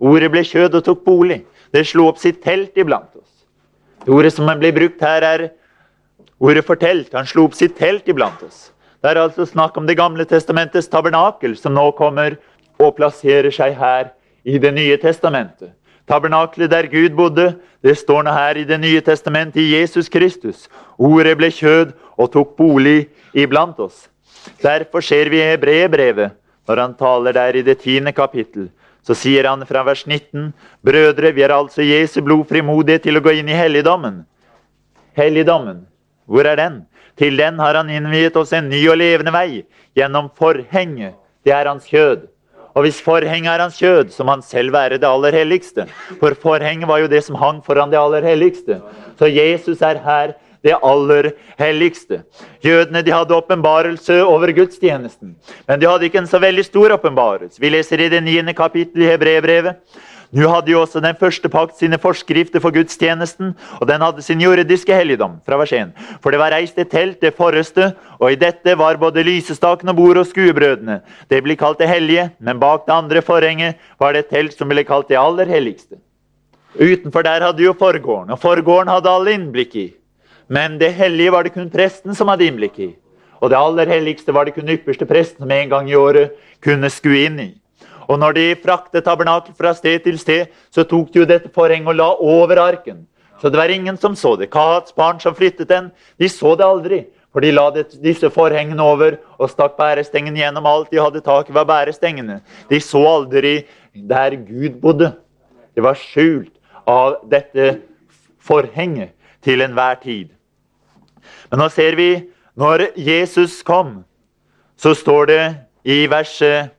[0.03, 1.45] Ordet ble kjød og tok bolig.
[1.73, 3.45] Det slo opp sitt telt iblant oss.
[4.03, 5.49] Det Ordet som ble brukt her, er
[6.43, 7.13] ordet for telt.
[7.15, 8.73] Han slo opp sitt telt iblant oss.
[9.03, 12.37] Det er altså snakk om Det gamle testamentets tabernakel, som nå kommer
[12.79, 14.13] og plasserer seg her
[14.45, 15.73] i Det nye testamentet.
[16.07, 20.69] Tabernaklet der Gud bodde, det står nå her i Det nye testamentet i Jesus Kristus.
[20.99, 24.09] Ordet ble kjød og tok bolig iblant oss.
[24.63, 26.31] Derfor ser vi i Hebreerbrevet,
[26.69, 28.71] når han taler der i det tiende kapittel,
[29.03, 33.23] så sier han fra vers 19.: Brødre, vi har altså Jesu blod frimodighet til å
[33.23, 34.23] gå inn i helligdommen.
[35.19, 35.87] Helligdommen,
[36.27, 36.83] hvor er den?
[37.19, 39.65] Til den har han innviet oss en ny og levende vei
[39.99, 41.19] gjennom forhenget.
[41.45, 42.29] Det er hans kjød.
[42.73, 45.85] Og hvis forhenget er hans kjød, så må han selv være det aller helligste.
[46.21, 48.81] For forhenget var jo det som hang foran det aller helligste.
[49.19, 50.33] Så Jesus er her
[50.65, 52.23] det aller helligste.
[52.65, 55.35] Jødene de hadde åpenbarelse over gudstjenesten,
[55.69, 57.61] men de hadde ikke en så veldig stor åpenbarelse.
[57.61, 59.83] Vi leser i det niende kapittelet i Hebreerbrevet.
[60.33, 64.41] Nå hadde jo også den første pakt sine forskrifter for gudstjenesten, og den hadde sin
[64.41, 65.41] jordiske helligdom.
[65.45, 65.93] fra vers 1.
[66.23, 69.97] For det var reist et telt, det forreste, og i dette var både lysestaken og
[69.97, 71.03] bordet og skuebrødene.
[71.29, 74.69] Det ble kalt det hellige, men bak det andre forhenget var det et telt som
[74.69, 76.01] ble kalt det aller helligste.
[76.81, 79.93] Utenfor der hadde jo forgården, og forgården hadde alle innblikk i.
[80.49, 82.95] Men det hellige var det kun presten som hadde innblikk i.
[83.43, 86.89] Og det aller helligste var det kun ypperste presten som en gang i året kunne
[86.89, 87.51] skue inn i.
[88.09, 91.93] Og når de fraktet tabernakel fra sted til sted, så tok de jo dette forhenget
[91.93, 93.05] og la over arken.
[93.41, 94.51] Så det var ingen som så det.
[94.51, 97.05] Kahats barn som flyttet den, de så det aldri.
[97.33, 97.71] For de la
[98.05, 102.43] disse forhengene over og stakk bærestengene gjennom alt de hadde tak i, var bærestengene.
[102.69, 103.63] De så aldri
[103.95, 105.15] der Gud bodde.
[105.75, 106.53] Det var skjult
[106.87, 107.81] av dette
[108.43, 110.29] forhenget til enhver tid.
[111.51, 112.11] Men nå ser vi
[112.59, 114.03] når Jesus kom,
[114.77, 115.43] så står det
[115.89, 116.71] i verset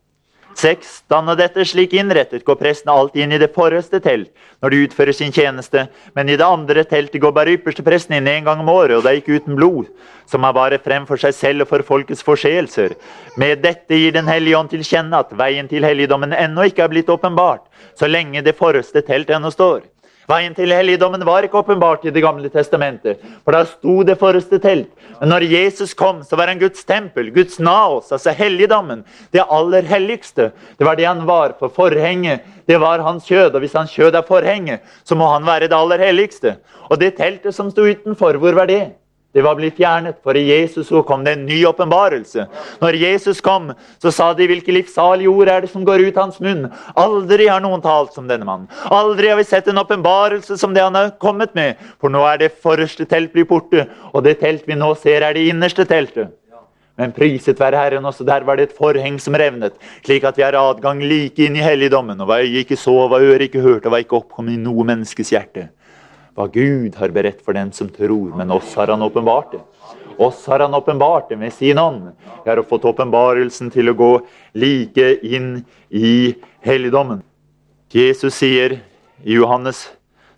[0.60, 1.04] 6.
[1.12, 4.32] Danne dette slik innrettet går presten alltid inn i det forreste telt
[4.64, 8.30] når de utfører sin tjeneste, men i det andre teltet går bare ypperste presten inn
[8.32, 9.90] en gang om året, og det er ikke uten blod,
[10.30, 12.96] som er bare frem for seg selv og for folkets forseelser.
[13.38, 16.94] Med dette gir Den hellige ånd til kjenne at veien til helligdommen ennå ikke er
[16.94, 19.82] blitt åpenbart, så lenge det forreste telt ennå står.
[20.30, 24.60] Veien til helligdommen var ikke åpenbart i Det gamle testamentet, for da sto det forreste
[24.64, 24.90] telt.
[25.20, 29.04] Men når Jesus kom, så var han Guds tempel, Guds naos, altså helligdommen.
[29.32, 30.52] Det aller helligste.
[30.80, 33.56] Det var det han var, for forhenget det var hans kjød.
[33.56, 36.58] Og hvis hans kjød er forhenget, så må han være det aller helligste.
[36.90, 38.94] Og det teltet som sto utenfor, hvor var det?
[39.34, 42.44] Det var blitt fjernet, for i Jesus så kom det en ny åpenbarelse.
[42.84, 46.38] Når Jesus kom, så sa de hvilke livssalige ord er det som går ut hans
[46.44, 46.68] munn.
[46.94, 48.70] Aldri har noen talt som denne mannen.
[48.94, 51.82] Aldri har vi sett en åpenbarelse som det han har kommet med.
[51.98, 55.34] For nå er det forreste telt blitt borte, og det telt vi nå ser, er
[55.34, 56.30] det innerste teltet.
[56.94, 59.74] Men priset være Herren, også der var det et forheng som revnet,
[60.06, 62.22] slik at vi har adgang like inn i helligdommen.
[62.22, 65.34] Og hva øyet ikke så, hva øret ikke hørte, hva ikke oppkom i noe menneskes
[65.34, 65.72] hjerte
[66.36, 68.34] hva Gud har beredt for den som tror.
[68.38, 69.62] Men oss har han åpenbart det.
[70.18, 72.12] Oss har han åpenbart det med sin ånd.
[72.44, 74.12] Vi har fått åpenbarelsen til å gå
[74.54, 76.34] like inn i
[76.66, 77.24] helligdommen.
[77.94, 78.80] Jesus sier
[79.24, 79.88] i Johannes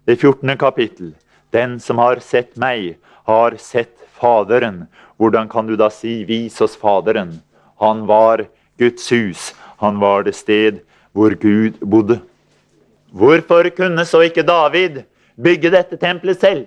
[0.06, 0.58] det 14.
[0.60, 1.14] kapittel
[1.52, 4.88] Den som har sett meg, har sett Faderen.
[5.18, 7.40] Hvordan kan du da si 'vis oss Faderen'?
[7.80, 9.54] Han var Guds hus.
[9.78, 10.80] Han var det sted
[11.14, 12.20] hvor Gud bodde.
[13.12, 15.04] Hvorfor kunne så ikke David
[15.36, 16.66] bygge dette tempelet selv?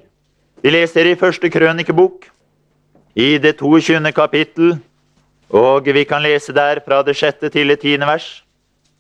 [0.62, 2.26] Vi leser i første krønikebok,
[3.14, 4.12] i det 22.
[4.12, 4.76] kapittel,
[5.50, 8.42] og vi kan lese der fra det sjette til det tiende vers.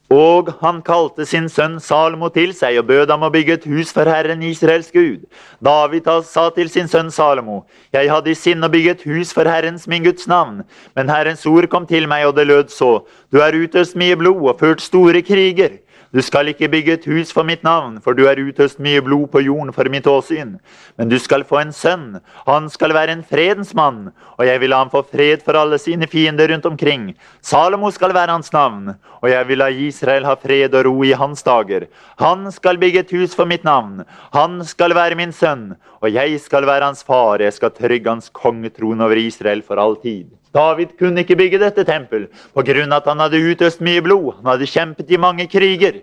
[0.08, 3.90] Og han kalte sin sønn Salomo til seg og bød ham å bygge et hus
[3.92, 5.26] for Herren Israels Gud.
[5.60, 9.44] David sa til sin sønn Salomo, jeg hadde i sinne å bygge et hus for
[9.44, 10.62] Herrens min Guds navn,
[10.96, 14.40] men Herrens ord kom til meg, og det lød så, du har utøst mye blod
[14.48, 15.76] og ført store kriger.
[16.08, 19.26] Du skal ikke bygge et hus for mitt navn, for du har utøst mye blod
[19.28, 20.54] på jorden for mitt åsyn.
[20.96, 22.06] Men du skal få en sønn,
[22.46, 24.06] han skal være en fredens mann,
[24.38, 27.10] og jeg vil la ham få fred for alle sine fiender rundt omkring.
[27.44, 31.12] Salomo skal være hans navn, og jeg vil la Israel ha fred og ro i
[31.12, 31.90] hans dager.
[32.24, 34.00] Han skal bygge et hus for mitt navn,
[34.32, 38.32] han skal være min sønn, og jeg skal være hans far, jeg skal trygge hans
[38.32, 40.37] kongetrone over Israel for all tid.
[40.54, 42.96] David kunne ikke bygge dette tempel pga.
[42.96, 44.34] at han hadde utøst mye blod.
[44.42, 46.02] Han hadde kjempet i mange kriger.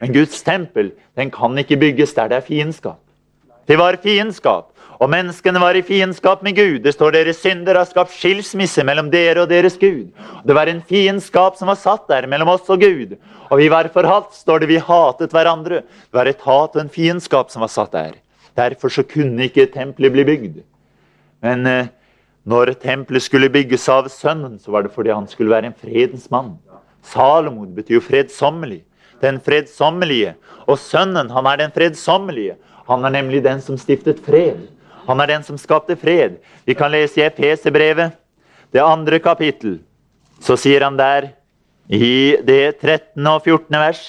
[0.00, 3.00] Men Guds tempel den kan ikke bygges der det er fiendskap.
[3.66, 6.82] Det var fiendskap, og menneskene var i fiendskap med Gud.
[6.84, 10.10] Det står deres synder har skapt skilsmisse mellom dere og deres Gud.
[10.44, 13.16] Det var en fiendskap som var satt der mellom oss og Gud.
[13.50, 14.68] Og vi var forhatt, står det.
[14.68, 15.82] Vi hatet hverandre.
[15.82, 18.14] Det var et hat og en fiendskap som var satt der.
[18.54, 20.60] Derfor så kunne ikke tempelet bli bygd.
[21.44, 21.90] Men eh,
[22.44, 26.26] når tempelet skulle bygges av sønnen, så var det fordi han skulle være en fredens
[26.32, 26.58] mann.
[27.04, 28.82] Salomo betyr jo fredsommelig.
[29.22, 30.34] Den fredsommelige.
[30.68, 32.58] Og sønnen, han er den fredsommelige.
[32.88, 34.66] Han er nemlig den som stiftet fred.
[35.06, 36.36] Han er den som skapte fred.
[36.68, 38.12] Vi kan lese i Efeserbrevet,
[38.72, 39.78] det andre kapittel.
[40.40, 41.30] Så sier han der,
[41.88, 43.26] i det 13.
[43.28, 43.76] og 14.
[43.76, 44.04] vers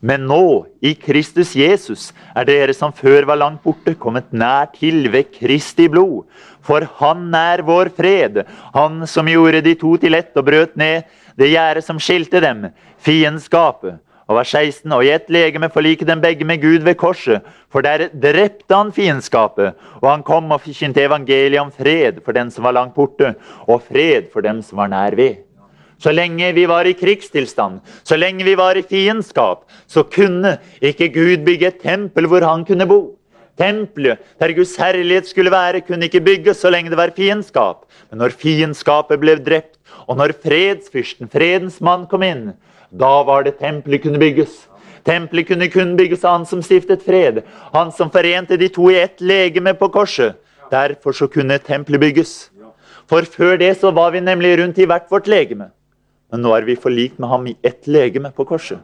[0.00, 5.10] men nå, i Kristus Jesus, er dere som før var langt borte, kommet nær til
[5.12, 6.24] ved Kristi blod.
[6.64, 11.04] For Han er vår fred, Han som gjorde de to til ett og brøt ned
[11.36, 14.00] det gjerdet som skilte dem, fiendskapet.
[14.30, 17.42] Og var 16, og i ett legeme forliket dem begge med Gud ved korset.
[17.68, 22.52] For der drepte han fiendskapet, og han kom og forkynte evangeliet om fred for den
[22.54, 23.34] som var langt borte,
[23.66, 25.42] og fred for dem som var nær ved.
[26.00, 31.10] Så lenge vi var i krigstilstand, så lenge vi var i fiendskap, så kunne ikke
[31.12, 33.00] Gud bygge et tempel hvor han kunne bo.
[33.60, 37.84] Tempelet der Guds herlighet skulle være, kunne ikke bygges så lenge det var fiendskap.
[38.08, 39.76] Men når fiendskapet ble drept,
[40.08, 42.54] og når fredsfyrsten, fredens mann, kom inn,
[42.90, 44.54] da var det tempelet kunne bygges.
[45.04, 47.42] Tempelet kunne kun bygges av han som stiftet fred,
[47.74, 50.40] han som forente de to i ett legeme på korset.
[50.72, 52.32] Derfor så kunne tempelet bygges.
[53.10, 55.68] For før det så var vi nemlig rundt i hvert vårt legeme.
[56.30, 58.78] Men nå er vi forlikt med ham i ett legeme på korset.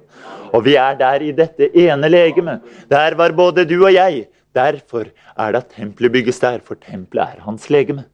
[0.54, 2.64] Og vi er der i dette ene legemet.
[2.90, 4.26] Der var både du og jeg.
[4.56, 8.06] Derfor er det at tempelet bygges der, for tempelet er hans legeme.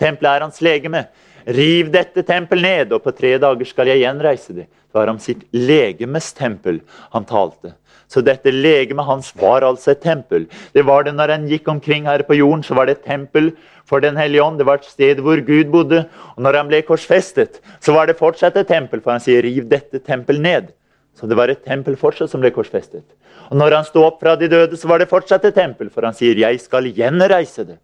[0.00, 1.04] Tempelet er hans legeme.
[1.46, 4.66] Riv dette tempelet ned, og på tre dager skal jeg gjenreise det.
[4.66, 6.80] Det var om sitt legemes tempel
[7.12, 7.76] han talte.
[8.08, 10.46] Så dette legemet hans var altså et tempel.
[10.74, 13.52] Det var det når han gikk omkring her på jorden, så var det et tempel
[13.86, 14.58] for Den hellige ånd.
[14.58, 16.04] Det var et sted hvor Gud bodde.
[16.36, 19.68] Og når han ble korsfestet, så var det fortsatt et tempel, for han sier 'riv
[19.68, 20.72] dette tempel ned'.
[21.14, 23.04] Så det var et tempel fortsatt som ble korsfestet.
[23.50, 26.02] Og når han sto opp fra de døde, så var det fortsatt et tempel, for
[26.02, 27.78] han sier 'jeg skal gjenreise det'.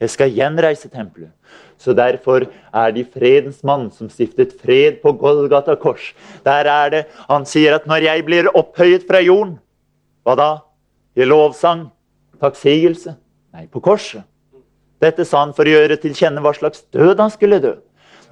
[0.00, 1.32] Jeg skal gjenreise tempelet.
[1.78, 6.12] Så derfor er de fredens mann som stiftet fred på Golgata kors.
[6.44, 9.58] Der er det Han sier at når jeg blir opphøyet fra jorden,
[10.26, 10.50] hva da?
[11.14, 11.86] I lovsang?
[12.42, 13.14] Takksigelse?
[13.54, 14.26] Nei, på korset.
[14.98, 17.76] Dette sa han for å gjøre til kjenne hva slags død han skulle dø.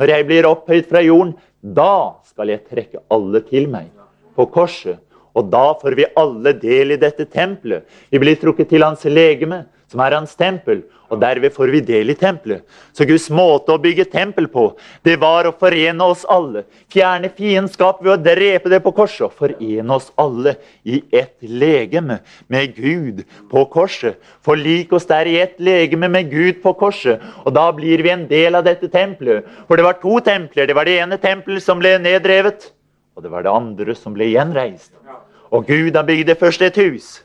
[0.00, 3.92] Når jeg blir opphøyd fra jorden, da skal jeg trekke alle til meg.
[4.34, 4.98] På korset.
[5.38, 7.86] Og da får vi alle del i dette tempelet.
[8.10, 9.62] Vi blir trukket til hans legeme,
[9.94, 10.82] som er hans tempel.
[11.12, 12.64] Og derved får vi del i tempelet.
[12.96, 14.64] Så Guds måte å bygge tempel på,
[15.06, 16.64] det var å forene oss alle.
[16.90, 19.28] Fjerne fiendskap ved å drepe det på korset.
[19.28, 22.18] Og forene oss alle i ett legeme
[22.50, 24.18] med Gud på korset.
[24.42, 27.22] Forlik oss der i ett legeme med Gud på korset.
[27.44, 29.46] Og da blir vi en del av dette tempelet.
[29.68, 30.66] For det var to templer.
[30.66, 32.72] Det var det ene tempelet som ble nedrevet,
[33.14, 34.90] og det var det andre som ble gjenreist.
[35.54, 37.20] Og Gud har bygd først et hus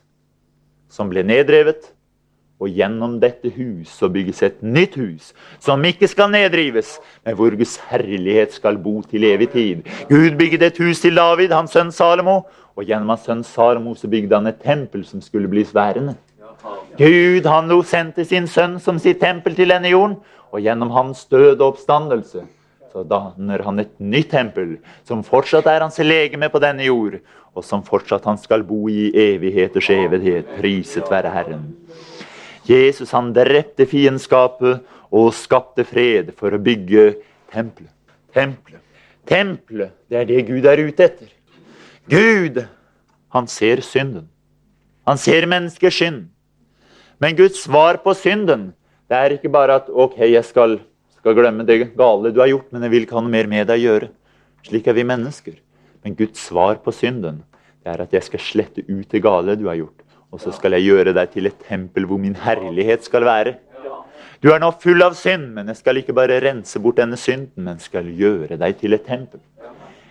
[0.93, 1.87] som ble nedrevet
[2.59, 5.31] og gjennom dette hus så bygges et nytt hus,
[5.63, 9.85] som ikke skal nedrives, men hvor Guds herlighet skal bo til evig tid.
[10.09, 12.41] Gud bygde et hus til David, hans sønn Salomo,
[12.75, 16.17] og gjennom hans sønn Salomo så bygde han et tempel som skulle bli sværende.
[16.99, 20.19] Gud han sendte sin sønn som sitt tempel til denne jorden,
[20.51, 22.43] og gjennom hans død og oppstandelse
[22.89, 27.19] så danner han et nytt tempel, som fortsatt er hans legeme på denne jord,
[27.53, 30.49] og som fortsatt han skal bo i evigheters evighet.
[30.57, 31.67] Priset være Herren.
[32.69, 37.15] Jesus han drepte fiendskapet og skapte fred for å bygge
[37.53, 37.93] tempelet.
[38.35, 38.83] Tempelet.
[39.29, 41.31] Tempelet, det er det Gud er ute etter.
[42.09, 42.61] Gud,
[43.33, 44.27] han ser synden.
[45.05, 46.27] Han ser menneskers synd.
[47.19, 48.69] Men Guds svar på synden
[49.09, 50.77] det er ikke bare at ok, jeg skal,
[51.17, 53.65] skal glemme det gale du har gjort, men jeg vil ikke ha noe mer med
[53.69, 54.09] deg å gjøre.
[54.67, 55.55] Slik er vi mennesker.
[56.05, 57.41] Men Guds svar på synden
[57.81, 60.05] det er at jeg skal slette ut det gale du har gjort.
[60.31, 63.55] Og så skal jeg gjøre deg til et tempel hvor min herlighet skal være.
[64.43, 67.65] Du er nå full av synd, men jeg skal ikke bare rense bort denne synden,
[67.65, 69.41] men skal gjøre deg til et tempel.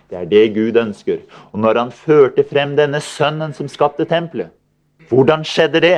[0.09, 1.23] Det er det Gud ønsker.
[1.53, 4.51] Og når han førte frem denne sønnen som skapte tempelet,
[5.09, 5.97] hvordan skjedde det?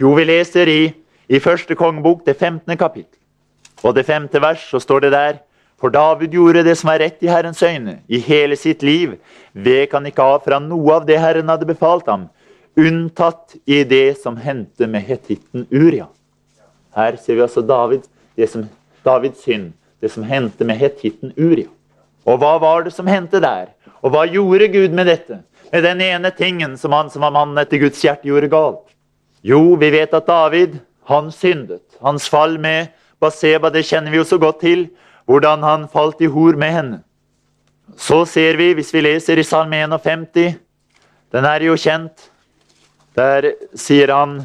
[0.00, 0.82] Jo, vi leser i,
[1.28, 2.76] i første kongebok, det 15.
[2.78, 3.18] kapittel.
[3.82, 5.38] Og det femte vers, så står det der
[5.78, 9.14] For David gjorde det som var rett i Herrens øyne, i hele sitt liv.
[9.54, 12.26] Vek han ikke av fra noe av det Herren hadde befalt ham,
[12.78, 16.06] unntatt i det som hendte med hetitten Uria.
[16.94, 18.06] Her ser vi altså David,
[18.38, 18.68] det som,
[19.04, 21.68] Davids synd, det som hendte med hetitten Uria.
[22.28, 23.72] Og hva var det som hendte der?
[24.02, 25.40] Og hva gjorde Gud med dette?
[25.72, 28.84] Med den ene tingen som han som var mannen etter Guds hjerte, gjorde galt?
[29.42, 31.84] Jo, vi vet at David, han syndet.
[32.00, 34.88] Hans fall med Baseba, det kjenner vi jo så godt til.
[35.28, 36.98] Hvordan han falt i hor med henne.
[37.96, 40.56] Så ser vi, hvis vi leser i Salme 51,
[41.32, 42.28] den er jo kjent.
[43.18, 44.42] Der sier han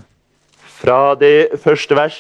[0.80, 2.20] fra det første vers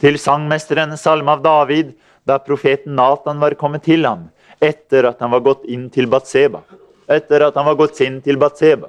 [0.00, 1.90] til sangmesteren salme av David,
[2.24, 4.28] da profeten Natan var kommet til ham,
[4.62, 6.62] etter at han var gått inn til Batseba.
[7.10, 8.88] Etter at han var gått inn til Batseba.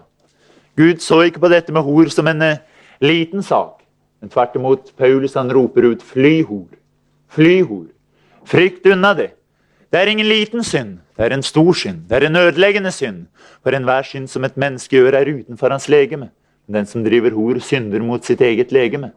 [0.79, 2.63] Gud så ikke på dette med hor som en uh,
[3.03, 3.81] liten sak.
[4.21, 6.77] Men tvert imot, Paulus han roper ut 'fly hor'.
[7.35, 7.87] Fly hor.
[8.45, 9.31] Frykt unna det.
[9.91, 12.07] Det er ingen liten synd, det er en stor synd.
[12.07, 13.25] Det er en ødeleggende synd.
[13.63, 16.29] For enhver synd som et menneske gjør, er utenfor hans legeme.
[16.67, 19.11] Den som driver hor, synder mot sitt eget legeme.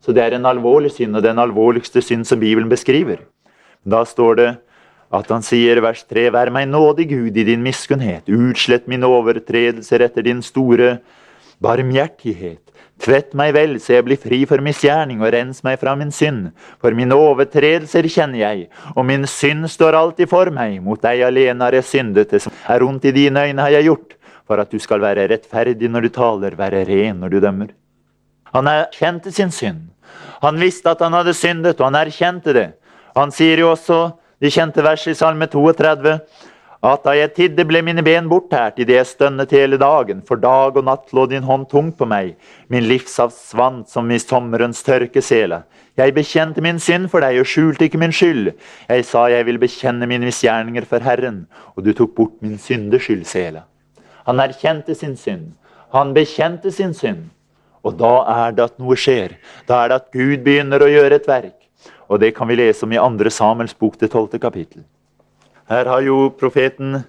[0.00, 3.20] Så det er en alvorlig synd, og den alvorligste synd som Bibelen beskriver.
[3.84, 4.50] Da står det
[5.12, 8.28] at han sier vers 3.: Vær meg nådig, Gud, i din miskunnhet.
[8.30, 10.98] Utslett mine overtredelser etter din store
[11.60, 12.62] barmhjertighet.
[13.00, 16.50] Tvett meg vel, så jeg blir fri for misgjerning, og rens meg fra min synd.
[16.82, 20.76] For mine overtredelser kjenner jeg, og min synd står alltid for meg.
[20.84, 23.88] Mot deg alene har jeg syndet, det som er ondt i dine øyne har jeg
[23.88, 24.19] gjort.
[24.50, 27.70] For at du skal være rettferdig når du taler, være ren når du dømmer.
[28.50, 29.84] Han erkjente sin synd.
[30.42, 32.70] Han visste at han hadde syndet, og han erkjente det.
[33.14, 34.00] Han sier jo også
[34.42, 36.16] de kjente verset i Salme 32
[36.80, 40.22] at da jeg tidde, ble mine ben bortært idet jeg stønnet hele dagen.
[40.24, 42.32] For dag og natt lå din hånd tung på meg,
[42.72, 45.62] min livsavs svant som i sommerens tørkesele.
[46.00, 48.54] Jeg bekjente min synd for deg og skjulte ikke min skyld.
[48.88, 51.44] Jeg sa jeg vil bekjenne mine misgjerninger for Herren,
[51.76, 53.66] og du tok bort min syndeskyld, sele.
[54.30, 55.48] Han erkjente sin synd.
[55.90, 57.24] Han bekjente sin synd.
[57.82, 59.34] Og da er det at noe skjer.
[59.66, 61.56] Da er det at Gud begynner å gjøre et verk.
[62.06, 63.32] Og det kan vi lese om i 2.
[63.34, 64.38] Samuels bok, det 12.
[64.38, 64.84] kapittel.
[65.66, 67.00] Her har jo profeten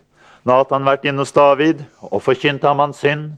[0.49, 3.35] Nathan vært inne hos David og forkynt ham hans synd.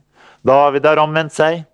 [0.47, 1.65] David har omvendt seg.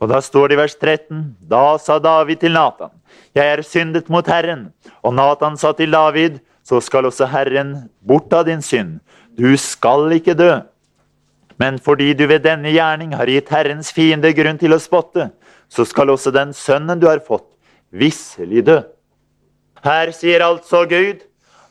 [0.00, 2.92] Og da står det i vers 13.: Da sa David til Nathan,
[3.36, 4.72] jeg er syndet mot Herren.
[5.04, 9.00] Og Nathan sa til David, så skal også Herren bort av din synd.
[9.36, 10.60] Du skal ikke dø.
[11.60, 15.28] Men fordi du ved denne gjerning har gitt Herrens fiende grunn til å spotte,
[15.68, 17.46] så skal også den sønnen du har fått,
[17.92, 18.78] visselig dø.
[19.84, 21.20] Her sier altså Gud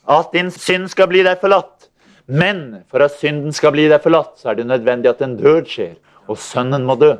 [0.10, 1.90] at din synd skal bli deg forlatt.
[2.30, 5.66] Men for at synden skal bli deg forlatt, så er det nødvendig at en død
[5.70, 5.96] skjer.
[6.30, 7.16] Og sønnen må dø.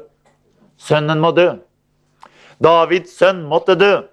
[0.78, 1.50] Sønnen må dø.
[2.62, 4.04] Davids sønn måtte dø.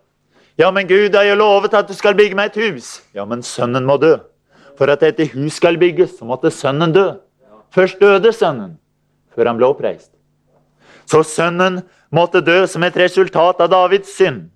[0.56, 3.02] Ja, men Gud har jo lovet at du skal bygge meg et hus.
[3.12, 4.14] Ja, men sønnen må dø.
[4.78, 7.10] For at dette hus skal bygges, så måtte sønnen dø.
[7.76, 8.78] Først døde sønnen,
[9.36, 10.14] før han ble oppreist.
[11.04, 14.46] Så sønnen måtte dø som et resultat av Davids synd.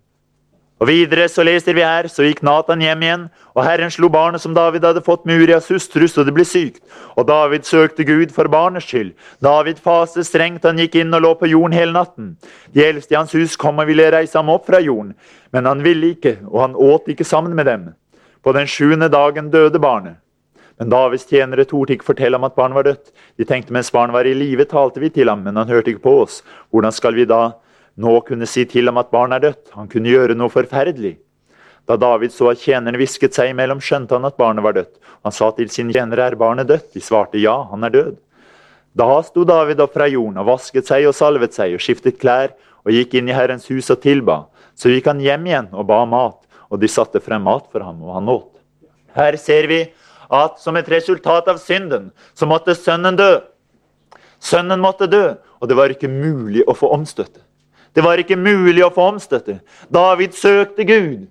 [0.81, 4.41] Og Videre så leser vi her, så gikk Natan hjem igjen, og Herren slo barnet
[4.41, 6.81] som David hadde fått med Urias hustru, så det ble sykt.
[7.21, 9.13] Og David søkte Gud for barnets skyld.
[9.45, 12.33] David faste strengt, han gikk inn og lå på jorden hele natten.
[12.73, 15.13] De eldste i hans hus kom og ville reise ham opp fra jorden,
[15.53, 17.87] men han ville ikke, og han åt ikke sammen med dem.
[18.41, 20.17] På den sjuende dagen døde barnet.
[20.81, 23.11] Men Davids tjenere torde ikke fortelle ham at barnet var dødt.
[23.37, 26.07] De tenkte mens barnet var i live, talte vi til ham, men han hørte ikke
[26.07, 26.41] på oss.
[26.73, 27.51] Hvordan skal vi da
[28.01, 29.75] nå kunne si til ham at barnet er dødt.
[29.77, 31.19] Han kunne gjøre noe forferdelig.
[31.89, 34.95] Da David så at tjenerne hvisket seg imellom, skjønte han at barnet var dødt.
[35.27, 36.93] Han sa til sine tjenere, er barnet dødt?
[36.95, 38.19] De svarte ja, han er død.
[38.97, 42.55] Da sto David opp fra jorden og vasket seg og salvet seg og skiftet klær
[42.87, 44.45] og gikk inn i Herrens hus og tilba.
[44.75, 47.85] Så gikk han hjem igjen og ba om mat, og de satte frem mat for
[47.85, 48.51] ham, og han åt.
[49.15, 49.81] Her ser vi
[50.31, 53.41] at som et resultat av synden så måtte sønnen dø.
[54.41, 57.43] Sønnen måtte dø, og det var ikke mulig å få omstøtte.
[57.93, 59.59] Det var ikke mulig å få omstøtte.
[59.91, 61.27] David søkte Gud.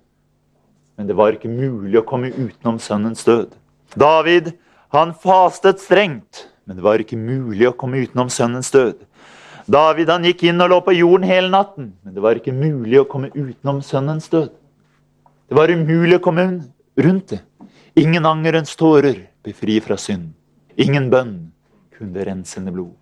[0.96, 3.54] Men det var ikke mulig å komme utenom sønnens død.
[3.96, 4.52] David
[4.92, 9.00] han fastet strengt, men det var ikke mulig å komme utenom sønnens død.
[9.70, 13.00] David han gikk inn og lå på jorden hele natten, men det var ikke mulig
[13.00, 14.50] å komme utenom sønnens død.
[15.50, 16.46] Det var umulig å komme
[17.00, 17.40] rundt det.
[17.94, 20.32] Ingen angerens tårer befrir fra synd.
[20.76, 21.34] Ingen bønn
[21.96, 22.94] kunne rensende blod.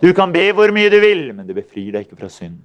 [0.00, 2.58] Du kan be hvor mye du vil, men det befrir deg ikke fra synd.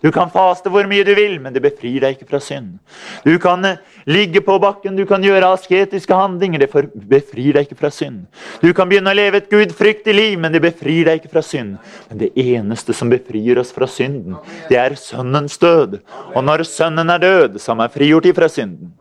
[0.00, 2.76] Du kan faste hvor mye du vil, men det befrir deg ikke fra synd.
[3.24, 7.78] Du kan eh, ligge på bakken, du kan gjøre asketiske handlinger, det befrir deg ikke
[7.80, 8.26] fra synd.
[8.62, 11.78] Du kan begynne å leve et gudfryktig liv, men det befrir deg ikke fra synd.
[12.10, 14.38] Men det eneste som befrir oss fra synden,
[14.70, 15.98] det er Sønnens død.
[16.34, 18.94] Og når Sønnen er død, så er man frigjort ifra synden.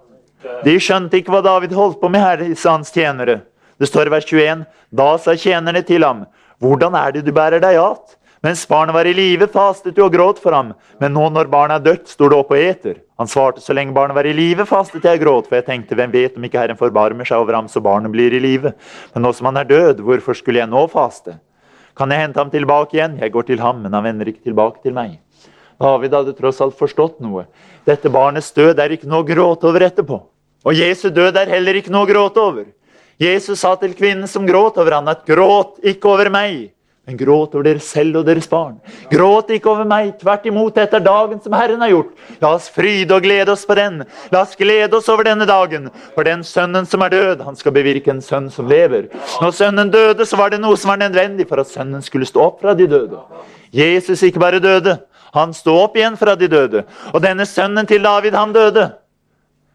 [0.66, 3.42] De skjønte ikke hva David holdt på med her, sa hans tjenere.
[3.80, 4.66] Det står i vers 21.
[4.96, 6.26] Da sa tjenerne til ham,
[6.64, 8.16] hvordan er det du bærer deg at?
[8.46, 10.76] Mens barnet var i live, fastet du og gråt for ham.
[11.02, 13.00] Men nå når barnet er dødt, står du opp og eter.
[13.18, 15.98] Han svarte, så lenge barnet var i live, fastet jeg og gråt, for jeg tenkte,
[15.98, 18.76] hvem vet om ikke Herren forbarmer seg over ham så barnet blir i live.
[19.16, 21.40] Men nå som han er død, hvorfor skulle jeg nå faste?
[21.98, 23.18] Kan jeg hente ham tilbake igjen?
[23.24, 25.18] Jeg går til ham, men han vender ikke tilbake til meg.
[25.82, 27.48] David hadde tross alt forstått noe.
[27.88, 30.22] Dette barnets død er ikke noe å gråte over etterpå.
[30.66, 32.66] Og Jesu død er heller ikke noe å gråte over.
[33.22, 36.72] Jesus sa til kvinnen som gråt over ham, at gråt ikke over meg,
[37.06, 38.80] men gråt over dere selv og deres barn.
[39.12, 42.16] Gråt ikke over meg, tvert imot, dette er dagen som Herren har gjort.
[42.42, 44.02] La oss fryde og glede oss på den.
[44.34, 45.92] La oss glede oss over denne dagen.
[46.18, 49.12] For den sønnen som er død, han skal bevirke en sønn som lever.
[49.38, 52.50] Når sønnen døde, så var det noe som var nødvendig for at sønnen skulle stå
[52.50, 53.22] opp fra de døde.
[53.76, 54.98] Jesus ikke bare døde,
[55.36, 56.88] han sto opp igjen fra de døde.
[57.14, 58.90] Og denne sønnen til David, han døde.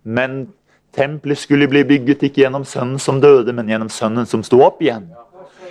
[0.02, 0.48] Men
[0.96, 4.82] tempelet skulle bli bygget ikke gjennom sønnen som døde, men gjennom sønnen som sto opp
[4.82, 5.08] igjen.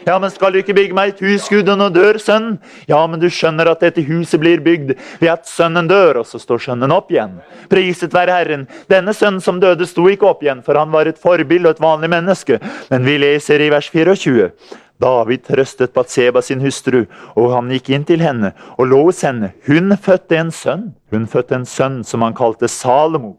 [0.05, 2.57] Ja, men skal du ikke bygge meg et hus, Gud, og nå dør sønnen?
[2.89, 6.39] Ja, men du skjønner at dette huset blir bygd ved at sønnen dør, og så
[6.41, 7.37] står sønnen opp igjen.
[7.71, 8.67] Priset være Herren.
[8.91, 11.83] Denne sønnen som døde, sto ikke opp igjen, for han var et forbilde og et
[11.83, 12.61] vanlig menneske.
[12.89, 14.51] Men vi leser i vers 24.
[14.99, 17.05] David trøstet Batseba sin hustru,
[17.39, 19.53] og han gikk inn til henne og lå hos henne.
[19.67, 20.89] Hun fødte en sønn.
[21.11, 23.37] Hun fødte en sønn som han kalte Salomo.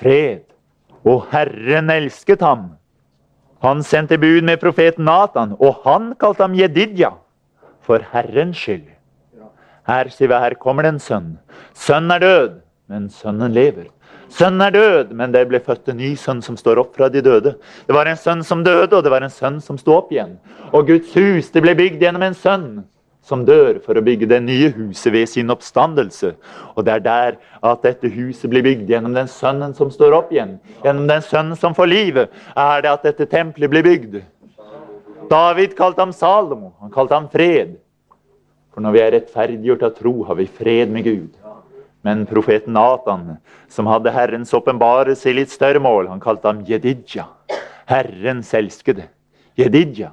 [0.00, 0.51] Fred.
[1.08, 2.70] Og Herren elsket ham
[3.62, 7.12] han sendte bud med profeten Natan, og han kalte ham Jedidja,
[7.86, 8.88] for Herrens skyld.
[9.86, 11.28] Her sier vi, her kommer det en sønn.
[11.78, 12.56] Sønnen er død,
[12.90, 13.86] men sønnen lever.
[14.32, 17.22] Sønnen er død, men det ble født en ny sønn som står opp fra de
[17.22, 17.54] døde.
[17.86, 20.38] Det var en sønn som døde, og det var en sønn som sto opp igjen.
[20.72, 22.68] Og Guds hus det ble bygd gjennom en sønn
[23.22, 26.32] som dør for å bygge det nye huset ved sin oppstandelse.
[26.74, 30.32] Og det er der at dette huset blir bygd gjennom den sønnen som står opp
[30.34, 30.56] igjen.
[30.82, 34.18] Gjennom den sønnen som får livet, er det at dette tempelet blir bygd.
[35.30, 36.74] David kalte ham Salomo.
[36.82, 37.78] Han kalte ham fred.
[38.74, 41.30] For når vi er rettferdiggjort av tro, har vi fred med Gud.
[42.02, 43.36] Men profeten Natan,
[43.70, 47.28] som hadde Herrens åpenbarelse i litt større mål, han kalte ham Jedidja.
[47.86, 49.06] Herrens elskede.
[49.58, 50.10] Jedidja.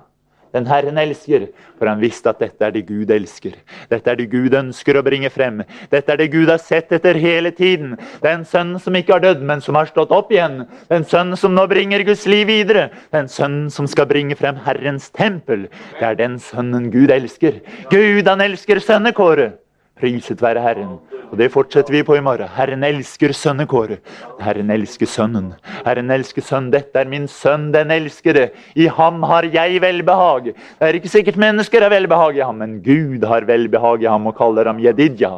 [0.56, 1.48] Den Herren elsker,
[1.78, 3.54] for han visste at dette er det Gud elsker.
[3.92, 5.62] Dette er det Gud ønsker å bringe frem.
[5.92, 7.96] Dette er det Gud har sett etter hele tiden.
[8.26, 10.64] Den sønnen som ikke har dødd, men som har stått opp igjen.
[10.90, 12.90] Den sønnen som nå bringer Guds liv videre.
[13.14, 15.68] Den sønnen som skal bringe frem Herrens tempel.
[16.00, 17.62] Det er den sønnen Gud elsker.
[17.94, 19.60] Gud, han elsker sønnekåret.
[20.00, 20.98] Priset være Herren.
[21.30, 22.50] Og det fortsetter vi på i morgen.
[22.56, 24.00] Herren elsker sønnekåret.
[24.42, 25.52] Herren elsker sønnen.
[25.86, 26.72] Herren elsker sønnen.
[26.74, 28.48] Dette er min sønn, den elskede.
[28.76, 30.54] I ham har jeg velbehag.
[30.54, 34.26] Det er ikke sikkert mennesker har velbehag i ham, men Gud har velbehag i ham
[34.32, 35.36] og kaller ham Jedidja.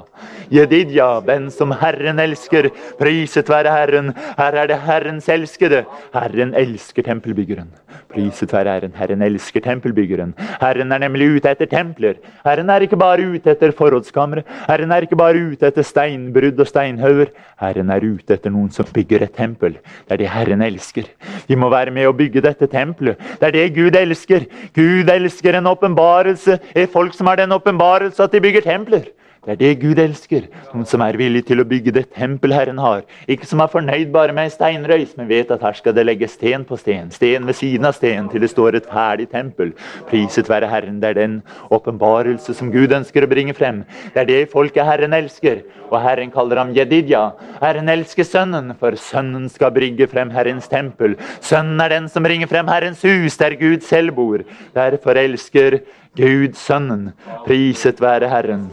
[0.52, 2.70] Jedidja, den som Herren elsker.
[3.00, 4.14] Priset være Herren.
[4.38, 5.84] Her er det Herrens elskede.
[6.14, 7.72] Herren elsker tempelbyggeren.
[8.12, 8.96] Priset være Herren.
[8.96, 10.34] Herren elsker tempelbyggeren.
[10.62, 12.20] Herren er nemlig ute etter templer.
[12.46, 14.44] Herren er ikke bare ute etter forrådskamre.
[14.68, 17.32] Herren er ikke bare ute etter steinbrudd og steinhauger.
[17.62, 19.78] Herren er ute etter noen som bygger et tempel.
[20.08, 21.08] Det er det Herren elsker.
[21.48, 23.20] Vi må være med å bygge dette tempelet.
[23.40, 24.46] Det er det Gud elsker.
[24.78, 26.60] Gud elsker en åpenbarelse.
[26.94, 29.10] Folk som har den åpenbarelse at de bygger templer.
[29.42, 30.44] Det er det Gud elsker.
[30.70, 33.00] Noen som er villig til å bygge det tempel Herren har.
[33.26, 36.36] Ikke som er fornøyd bare med en steinrøys, men vet at her skal det legges
[36.38, 37.10] sten på sten.
[37.10, 39.72] Sten ved siden av sten til det står et ferdig tempel.
[40.12, 41.00] Priset være Herren.
[41.02, 41.40] Det er den
[41.74, 43.80] åpenbarelse som Gud ønsker å bringe frem.
[44.14, 45.66] Det er det folket Herren elsker.
[45.90, 47.24] Og Herren kaller ham Jedidja.
[47.64, 51.18] Herren elsker Sønnen, for Sønnen skal brygge frem Herrens tempel.
[51.42, 54.46] Sønnen er den som bringer frem Herrens hus, der Gud selv bor.
[54.78, 55.82] Derfor elsker
[56.14, 57.10] Gud Sønnen.
[57.50, 58.70] Priset være Herren.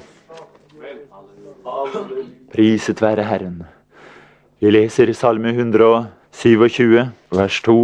[2.52, 3.62] Priset være Herren.
[4.60, 7.76] Vi leser Salme 127, vers 2.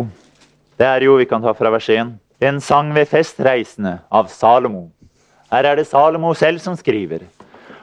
[0.78, 2.14] Det er jo, vi kan ta fra vers 1,
[2.48, 4.88] en sang ved festreisende av Salomo.
[5.52, 7.22] Her er det Salomo selv som skriver.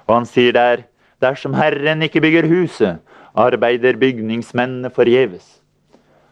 [0.07, 0.83] Og han sier der
[1.23, 2.99] dersom Herren ikke bygger huset,
[3.37, 5.60] arbeider bygningsmennene forgjeves.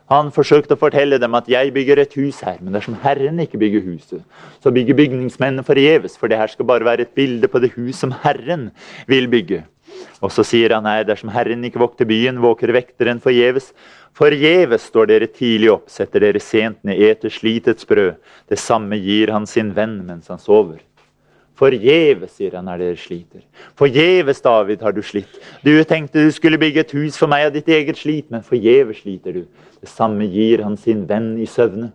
[0.09, 3.59] Han forsøkte å fortelle dem at 'jeg bygger et hus her', men dersom Herren ikke
[3.59, 4.23] bygger huset,
[4.59, 7.95] så bygger bygningsmennene forgjeves, for det her skal bare være et bilde på det hus
[7.95, 8.71] som Herren
[9.07, 9.63] vil bygge.
[10.21, 13.71] Og så sier han her, dersom Herren ikke vokter byen, våker vekteren forgjeves.
[14.17, 18.17] Forgjeves står dere tidlig opp, setter dere sent ned, eter slitets brød.
[18.49, 20.79] Det samme gir han sin venn mens han sover.
[21.59, 23.41] Forgjeves, sier han når dere sliter.
[23.79, 25.39] Forgjeves, David, har du slitt.
[25.63, 29.01] Du tenkte du skulle bygge et hus for meg av ditt eget slit, men forgjeves
[29.03, 29.43] sliter du.
[29.79, 31.91] Det samme gir han sin venn i søvne.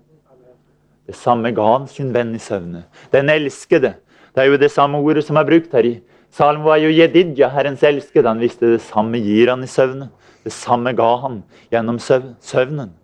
[1.04, 2.86] Det samme ga han sin venn i søvne.
[3.12, 3.94] Den elskede.
[4.34, 5.94] Det er jo det samme ordet som er brukt her i.
[6.34, 8.26] Salmo var jo Jedidja, Herrens elskede.
[8.26, 10.08] Han visste det samme gir han i søvne.
[10.44, 12.94] Det samme ga han gjennom søvnen.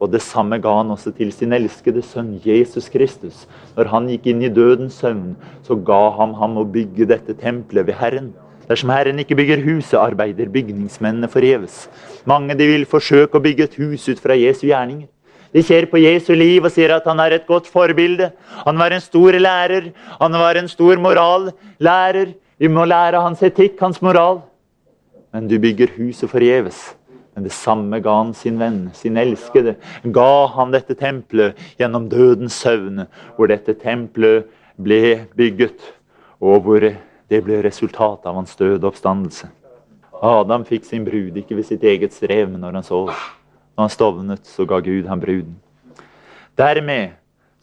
[0.00, 3.44] Og det samme ga han også til sin elskede sønn Jesus Kristus.
[3.76, 7.90] Når han gikk inn i dødens søvn, så ga han ham å bygge dette tempelet
[7.90, 8.30] ved Herren.
[8.70, 11.88] Dersom Herren ikke bygger huset, arbeider bygningsmennene forgjeves.
[12.24, 15.08] Mange de vil forsøke å bygge et hus ut fra Jesu gjerninger.
[15.50, 18.28] De ser på Jesu liv og sier at han er et godt forbilde.
[18.62, 19.90] Han var en stor lærer.
[20.20, 22.36] Han var en stor morallærer.
[22.62, 24.44] Vi må lære hans etikk, hans moral.
[25.34, 26.78] Men du bygger huset forgjeves.
[27.34, 29.74] Men det samme ga han sin venn, sin elskede.
[30.14, 34.46] Ga han dette tempelet gjennom dødens søvn, hvor dette tempelet
[34.78, 35.82] ble bygget,
[36.38, 36.86] og hvor
[37.30, 39.48] det ble resultatet av hans døde oppstandelse.
[40.20, 43.12] Adam fikk sin brud ikke ved sitt eget strev, men når han sov.
[43.78, 45.54] Når han stovnet, så ga Gud ham bruden.
[46.58, 47.14] Dermed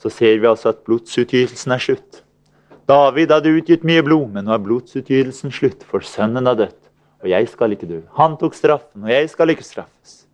[0.01, 2.22] så ser vi altså at blodsutgytelsen er slutt.
[2.88, 6.80] David hadde utgitt mye blod, men nå er blodsutgytelsen slutt, for sønnen har dødt.
[7.26, 7.99] Og jeg skal ikke dø.
[8.15, 10.26] Han tok straffen, og jeg skal ikke straffes.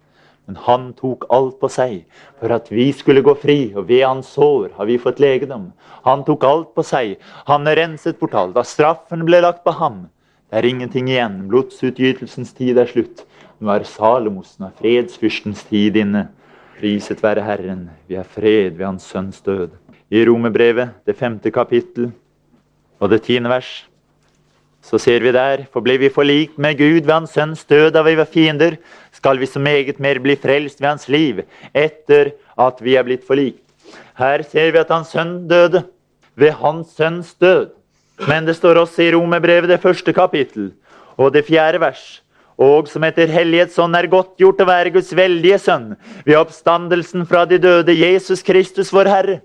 [0.45, 2.01] Men han tok alt på seg
[2.41, 5.69] for at vi skulle gå fri, og ved hans sår har vi fått legedom.
[6.03, 7.15] Han tok alt på seg.
[7.47, 8.55] Han renset bort alt.
[8.57, 10.07] Da straffen ble lagt på ham,
[10.51, 11.39] det er ingenting igjen.
[11.49, 13.23] Blodsutgytelsens tid er slutt.
[13.63, 16.27] Nå er Salomos, nå er fredsfyrstens tid inne.
[16.77, 19.71] Priset være Herren, vi er fred ved Hans Sønns død.
[20.13, 22.11] I Romerbrevet, det femte kapittel
[22.99, 23.71] og det tiende vers,
[24.83, 28.03] så ser vi der, for ble vi forlikt med Gud ved Hans Sønns død da
[28.03, 28.75] vi var fiender,
[29.23, 33.23] skal vi så meget mer bli frelst ved hans liv etter at vi er blitt
[33.23, 33.63] forlikt.
[34.19, 35.85] Her ser vi at hans sønn døde.
[36.35, 37.69] Ved hans sønns død.
[38.27, 40.73] Men det står også i Romerbrevet, det første kapittel,
[41.17, 42.21] og det fjerde vers.
[42.59, 45.93] Og som etter hellighetsånd er godtgjort å være Guds veldige sønn
[46.25, 49.39] ved oppstandelsen fra de døde, Jesus Kristus, vår Herre.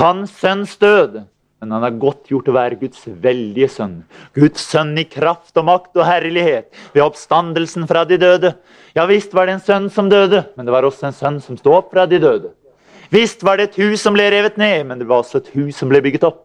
[0.00, 1.22] Hans sønns død
[1.60, 3.96] men han er godt gjort å være Guds veldige sønn.
[4.36, 8.52] Guds sønn i kraft og makt og herlighet ved oppstandelsen fra de døde.
[8.94, 11.58] Ja visst var det en sønn som døde, men det var også en sønn som
[11.58, 12.52] sto opp fra de døde.
[13.10, 15.78] Visst var det et hus som ble revet ned, men det var også et hus
[15.80, 16.44] som ble bygget opp.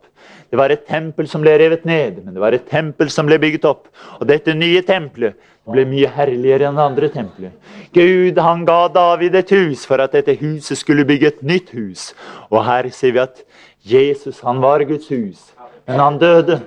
[0.54, 3.40] Det var et tempel som ble revet ned, men det var et tempel som ble
[3.42, 3.88] bygget opp.
[4.20, 5.34] Og dette nye tempelet
[5.66, 7.56] ble mye herligere enn det andre tempelet.
[7.96, 12.12] Gud han ga David et hus for at dette huset skulle bygge et nytt hus.
[12.52, 13.42] Og her ser vi at
[13.84, 15.52] Jesus han var Guds hus,
[15.86, 16.62] men han døde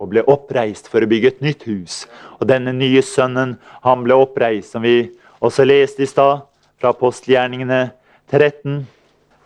[0.00, 2.06] og ble oppreist for å bygge et nytt hus.
[2.40, 5.12] Og denne nye sønnen han ble oppreist, som vi
[5.44, 6.46] også leste i stad,
[6.80, 7.84] fra apostelgjerningene
[8.32, 8.80] 13.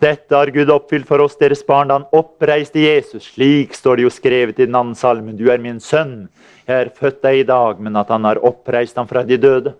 [0.00, 3.32] Dette har Gud oppfylt for oss, deres barn, da han oppreiste Jesus.
[3.34, 5.36] Slik står det jo skrevet i den andre salmen.
[5.36, 6.28] Du er min sønn.
[6.68, 9.74] Jeg er født deg i dag, men at han har oppreist ham fra de døde.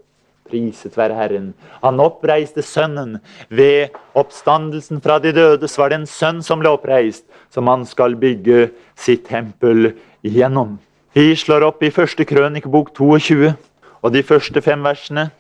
[0.49, 1.53] Priset være Herren.
[1.83, 3.19] Han oppreiste Sønnen.
[3.49, 7.87] Ved oppstandelsen fra de døde så var det en sønn som ble oppreist, som han
[7.89, 9.93] skal bygge sitt tempel
[10.27, 10.77] igjennom.
[11.17, 13.55] Vi slår opp i første krønikebok 22
[14.03, 15.31] og de første fem versene.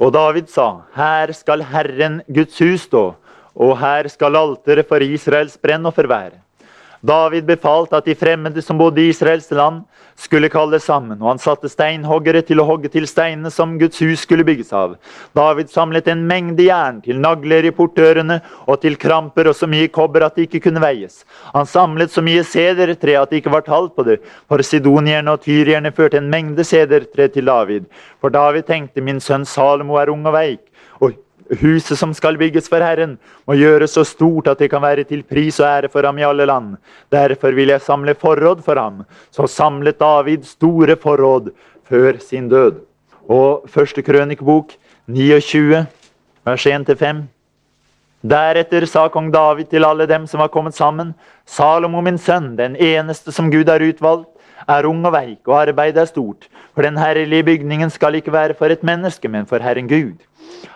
[0.00, 3.10] Og David sa, her skal Herren Guds hus stå,
[3.54, 6.38] og her skal alteret for Israels brennoffer være.
[7.00, 9.84] David befalte at de fremmede som bodde i Israels land,
[10.20, 14.26] skulle kalles sammen, og han satte steinhoggere til å hogge til steinene som Guds hus
[14.26, 14.98] skulle bygges av.
[15.36, 19.88] David samlet en mengde jern til nagler i portørene og til kramper og så mye
[19.88, 21.22] kobber at det ikke kunne veies.
[21.54, 24.18] Han samlet så mye sedertre at det ikke var tall på det,
[24.50, 27.88] for sidonierne og tyrierne førte en mengde sedertre til David.
[28.20, 30.66] For David tenkte min sønn Salomo er ung og veik,
[31.00, 31.16] og
[31.58, 35.24] Huset som skal bygges for Herren, må gjøres så stort at det kan være til
[35.26, 36.76] pris og ære for ham i alle land.
[37.10, 39.02] Derfor vil jeg samle forråd for ham.
[39.34, 41.50] Så samlet David store forråd
[41.90, 42.78] før sin død.
[43.26, 44.76] Og første krønikebok
[45.10, 45.86] 29,
[46.46, 47.26] vers 1-5.
[48.20, 51.14] Deretter sa kong David til alle dem som var kommet sammen,
[51.48, 54.28] Salomo min sønn, den eneste som Gud har utvalgt,
[54.68, 56.46] er ung og veik, og arbeidet er stort.
[56.76, 60.20] For den herlige bygningen skal ikke være for et menneske, men for Herren Gud.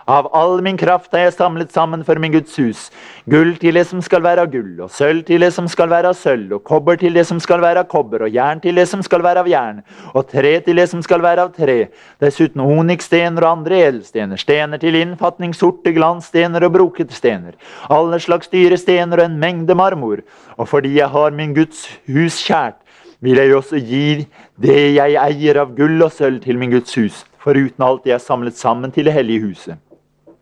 [0.07, 2.89] Av all min kraft har jeg samlet sammen for min Guds hus.
[3.29, 6.11] Gull til det som skal være av gull, og sølv til det som skal være
[6.13, 8.85] av sølv, og kobber til det som skal være av kobber, og jern til det
[8.91, 9.81] som skal være av jern,
[10.13, 11.77] og tre til det som skal være av tre.
[12.21, 17.57] Dessuten onyksstener og andre edelstener, stener til innfatning, sorte glansstener og brokete stener.
[17.89, 20.21] Alle slags dyre stener og en mengde marmor.
[20.55, 22.77] Og fordi jeg har min Guds hus kjært,
[23.23, 24.25] vil jeg også gi
[24.61, 28.23] det jeg eier av gull og sølv til min Guds hus, foruten alt jeg har
[28.23, 29.79] samlet sammen til det hellige huset.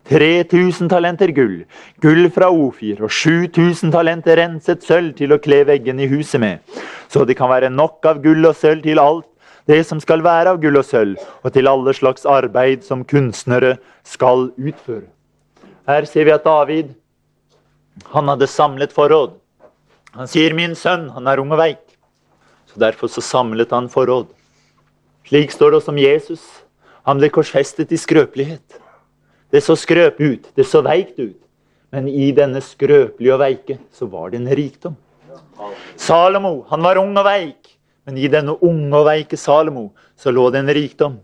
[0.04, 1.62] 3000 talenter gull,
[2.04, 6.60] gull fra Ofir og 7000 talenter renset sølv til å kle veggene i huset med,
[7.08, 9.30] så det kan være nok av gull og sølv til alt
[9.66, 13.78] det som skal være av gull og sølv, og til alle slags arbeid som kunstnere
[14.04, 15.08] skal utføre.
[15.88, 16.92] Her ser vi at David
[18.12, 19.38] han hadde samlet forråd.
[20.14, 21.93] Han sier 'min sønn, han er ung og veik'.
[22.74, 24.26] Så Derfor så samlet han forråd.
[25.28, 26.42] Slik står det også om Jesus.
[27.06, 28.80] Han ble korsfestet i skrøpelighet.
[29.54, 31.38] Det så skrøp ut, det så veikt ut.
[31.94, 34.96] Men i denne skrøpelige og veike så var det en rikdom.
[35.94, 37.76] Salomo han var ung og veik,
[38.08, 41.20] men i denne unge og veike Salomo så lå det en rikdom.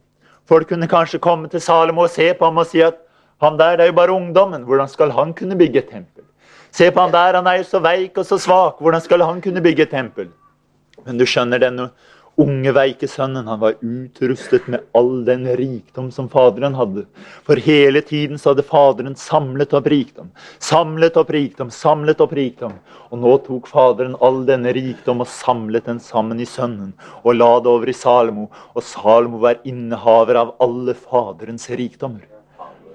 [0.46, 3.02] Folk kunne kanskje komme til Salomo og se på ham og si at
[3.42, 6.22] han der det er jo bare ungdommen, hvordan skal han kunne bygge et tempel?
[6.70, 9.42] Se på han der, han er jo så veik og så svak, hvordan skal han
[9.42, 10.30] kunne bygge et tempel?
[11.06, 11.90] Men du skjønner, denne
[12.40, 17.04] unge, veike sønnen han var utrustet med all den rikdom som faderen hadde.
[17.46, 20.30] For hele tiden så hadde faderen samlet opp rikdom.
[20.62, 22.76] Samlet opp rikdom, samlet opp rikdom.
[23.10, 26.92] Og nå tok faderen all denne rikdom og samlet den sammen i sønnen.
[27.24, 28.48] Og la det over i Salomo.
[28.74, 32.24] Og Salomo var innehaver av alle faderens rikdommer.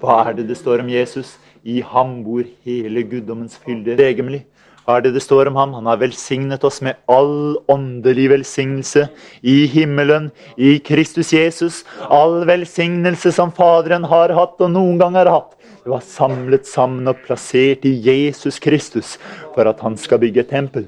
[0.00, 1.36] Hva er det det står om Jesus?
[1.66, 4.44] I ham bor hele guddommens fylde legemlig.
[4.86, 5.72] Hva er det det står om ham?
[5.74, 9.08] Han har velsignet oss med all åndelig velsignelse
[9.42, 11.80] i himmelen, i Kristus Jesus.
[12.06, 15.56] All velsignelse som Faderen har hatt og noen gang har hatt.
[15.82, 19.16] Det var samlet sammen og plassert i Jesus Kristus
[19.56, 20.86] for at han skal bygge tempel.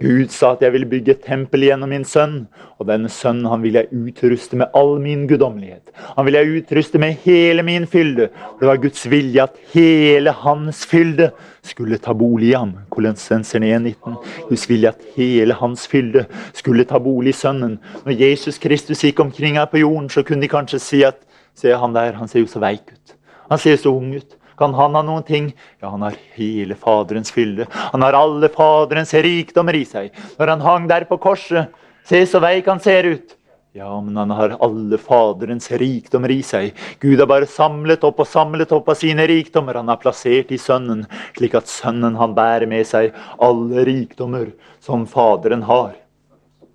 [0.00, 2.46] Gud sa at jeg ville bygge et tempel gjennom min sønn.
[2.80, 5.92] Og denne sønnen han vil jeg utruste med all min guddommelighet.
[6.16, 8.30] Han vil jeg utruste med hele min fylde.
[8.60, 11.30] Det var Guds vilje at hele hans fylde
[11.62, 12.72] skulle ta bolig i ham.
[12.88, 14.16] Kolonsenserne 1,19.
[14.48, 16.24] Guds vilje at hele hans fylde
[16.56, 17.76] skulle ta bolig i sønnen.
[18.06, 21.20] Når Jesus Kristus gikk omkring her på jorden, så kunne de kanskje si at
[21.60, 23.14] Se han der, han ser jo så veik ut.
[23.50, 24.36] Han ser så ung ut.
[24.60, 25.46] Kan han ha noen ting?
[25.80, 27.64] Ja, han har hele Faderens fylde.
[27.72, 30.10] Han har alle Faderens rikdommer i seg.
[30.36, 31.70] Når han hang der på korset,
[32.04, 33.36] se så veik han ser ut.
[33.72, 36.76] Ja, men han har alle Faderens rikdommer i seg.
[37.00, 39.80] Gud har bare samlet opp og samlet opp av sine rikdommer.
[39.80, 41.06] Han har plassert i Sønnen,
[41.38, 44.50] slik at Sønnen han bærer med seg alle rikdommer
[44.84, 45.94] som Faderen har.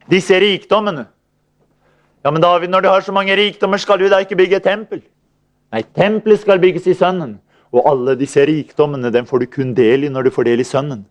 [0.10, 1.12] Disse rikdommene
[2.26, 4.66] Ja, men David, når du har så mange rikdommer, skal du da ikke bygge et
[4.66, 5.04] tempel?
[5.70, 7.36] Nei, tempelet skal bygges i Sønnen.
[7.76, 10.68] Og alle disse rikdommene den får du kun del i når du får del i
[10.68, 11.04] Sønnen.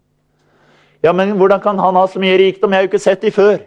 [1.05, 2.73] Ja, men hvordan kan han ha så mye rikdom?
[2.73, 3.59] Jeg har jo ikke sett de før.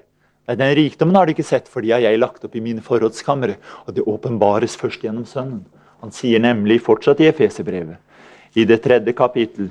[0.47, 2.81] Nei, Den rikdommen har du ikke sett, for de har jeg lagt opp i mine
[2.81, 3.57] forrådskamre.
[3.85, 5.65] Og det åpenbares først gjennom Sønnen.
[6.01, 7.97] Han sier nemlig fortsatt i Efeserbrevet,
[8.57, 9.69] i det tredje kapittel,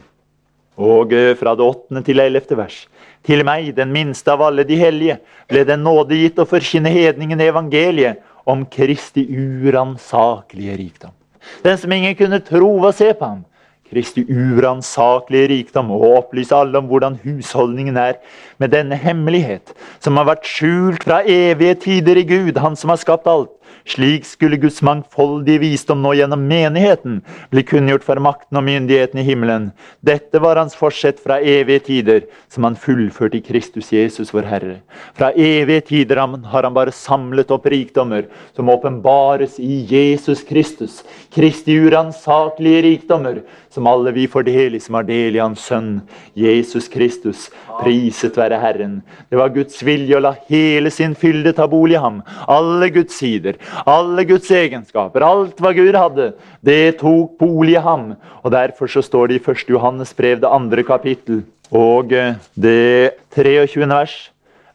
[0.77, 2.81] og eh, fra det åttende til ellevte vers.
[3.27, 7.41] Til meg, den minste av alle de hellige, ble det nåde gitt å forkynne hedningen
[7.41, 11.16] evangeliet om Kristi uransakelige rikdom.
[11.65, 13.45] Den som ingen kunne tro og se på ham.
[13.87, 18.17] Kristi uransakelige rikdom og opplyse alle om hvordan husholdningen er
[18.59, 19.71] med denne hemmelighet,
[20.03, 23.53] som har vært skjult fra evige tider i Gud, Han som har skapt alt.
[23.87, 27.21] Slik skulle Guds mangfoldige visdom nå gjennom menigheten
[27.53, 29.69] bli kunngjort for makten og myndigheten i himmelen.
[30.03, 34.79] Dette var hans forsett fra evige tider, som han fullførte i Kristus Jesus, vår Herre.
[35.15, 41.03] Fra evige tider har han bare samlet opp rikdommer som åpenbares i Jesus Kristus.
[41.35, 46.01] Kristi uransakelige rikdommer, som alle vi får del i, som har del i Hans Sønn,
[46.35, 47.51] Jesus Kristus.
[47.77, 49.01] Priset være Herren.
[49.29, 52.23] Det var Guds vilje å la hele sin fylde ta bolig i ham.
[52.49, 53.56] Alle Guds sider,
[53.87, 56.31] alle Guds egenskaper, alt hva Gud hadde,
[56.65, 58.15] det tok bolig i ham.
[58.43, 59.67] Og Derfor så står det i 1.
[59.75, 61.43] Johannes brev, det andre kapittel,
[61.73, 63.87] og eh, det 23.
[63.91, 64.17] vers.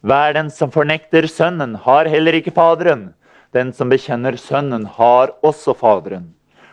[0.02, 3.12] Hver den som fornekter Sønnen, har heller ikke Faderen.
[3.54, 6.32] Den som bekjenner Sønnen, har også Faderen.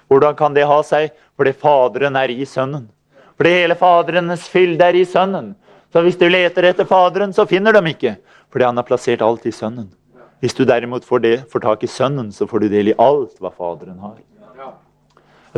[0.09, 1.11] Hvordan kan det ha seg?
[1.36, 2.88] Fordi Faderen er i Sønnen.
[3.36, 5.52] Fordi hele Faderens fylde er i Sønnen.
[5.92, 8.16] Så hvis du leter etter Faderen, så finner de ikke.
[8.52, 9.90] Fordi han har plassert alt i Sønnen.
[10.43, 13.41] Hvis du derimot får, det, får tak i Sønnen, så får du del i alt
[13.43, 14.18] hva Faderen har.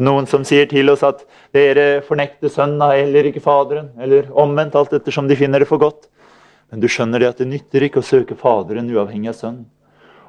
[0.01, 3.91] Noen som sier til oss at dere fornekter Sønnen, eller ikke Faderen.
[4.01, 6.09] Eller omvendt, alt ettersom de finner det for godt.
[6.71, 9.69] Men du skjønner det at det nytter ikke å søke Faderen uavhengig av Sønnen.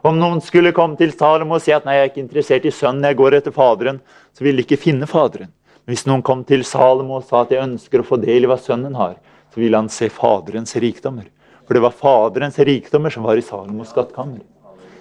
[0.02, 2.74] Om noen skulle komme til Salomo og si at nei, jeg er ikke interessert i
[2.74, 4.00] Sønnen, jeg går etter Faderen,
[4.34, 5.52] så ville de ikke finne Faderen.
[5.86, 8.50] Men hvis noen kom til Salomo og sa at jeg ønsker å få del i
[8.50, 9.20] hva Sønnen har,
[9.54, 11.30] så ville han se Faderens rikdommer.
[11.72, 14.42] For det var Faderens rikdommer som var i Salomos skattkammer.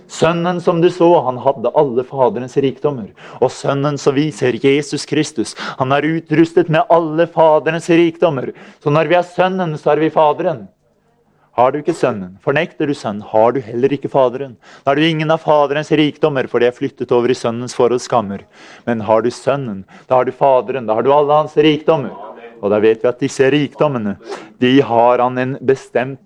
[0.07, 3.09] Sønnen som du så, han hadde alle Faderens rikdommer.
[3.43, 8.53] Og sønnen som vi ser, Jesus Kristus, han er utrustet med alle Faderens rikdommer.
[8.79, 10.62] Så når vi er Sønnen, så er vi Faderen.
[11.59, 14.55] Har du ikke Sønnen, fornekter du Sønnen, har du heller ikke Faderen.
[14.85, 18.47] Da har du ingen av Faderens rikdommer, for de er flyttet over i Sønnens forholdskammer.
[18.87, 22.14] Men har du Sønnen, da har du Faderen, da har du alle hans rikdommer.
[22.62, 24.21] Og da vet vi at disse rikdommene,
[24.62, 26.23] de har han en bestemt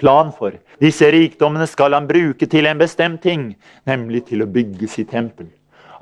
[0.00, 0.56] plan for.
[0.82, 3.54] Disse rikdommene skal han bruke til en bestemt ting,
[3.88, 5.48] nemlig til å bygge sitt tempel.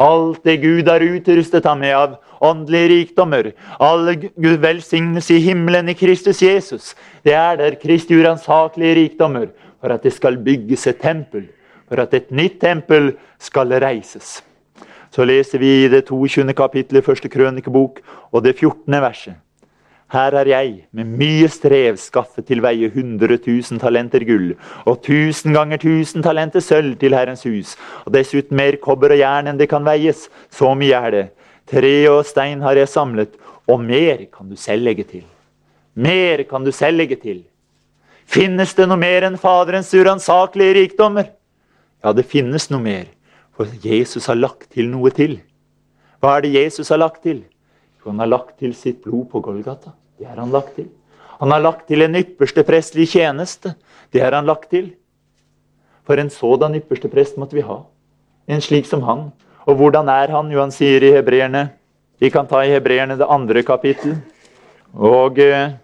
[0.03, 5.89] Alt det Gud har utrustet ham med av åndelige rikdommer, alle Gud velsignes i himmelen
[5.93, 10.99] i Kristus Jesus, det er der Kristi uransakelige rikdommer for at det skal bygges et
[10.99, 11.47] tempel,
[11.89, 14.41] for at et nytt tempel skal reises.
[15.15, 16.51] Så leser vi i det 22.
[16.59, 18.01] kapittelet første krønikebok
[18.33, 18.91] og det 14.
[18.99, 19.44] verset.
[20.15, 24.53] Her er jeg, med mye strev, skaffet til veie 100 000 talenter gull
[24.85, 27.73] og 1000 ganger 1000 talenter sølv til Herrens hus,
[28.07, 30.29] og dessuten mer kobber og jern enn det kan veies.
[30.55, 31.25] Så mye er det.
[31.67, 33.33] Tre og stein har jeg samlet,
[33.67, 35.25] og mer kan du selv legge til.
[35.99, 37.43] Mer kan du selv legge til.
[38.31, 41.33] Finnes det noe mer enn Faderens uransakelige rikdommer?
[42.05, 43.11] Ja, det finnes noe mer,
[43.57, 45.41] for Jesus har lagt til noe til.
[46.23, 47.43] Hva er det Jesus har lagt til?
[47.99, 49.97] For han har lagt til sitt blod på Golgata.
[50.19, 50.89] Det har han lagt til.
[51.41, 53.75] Han har lagt til en ypperste prestlig tjeneste.
[54.13, 54.93] Det har han lagt til.
[56.07, 57.81] For en sådan ypperste prest måtte vi ha.
[58.47, 59.31] En slik som han.
[59.65, 60.53] Og hvordan er han?
[60.53, 61.71] Jo, han sier i hebreerne
[62.21, 64.15] Vi kan ta i hebreerne det andre kapittel.
[64.95, 65.75] Og eh,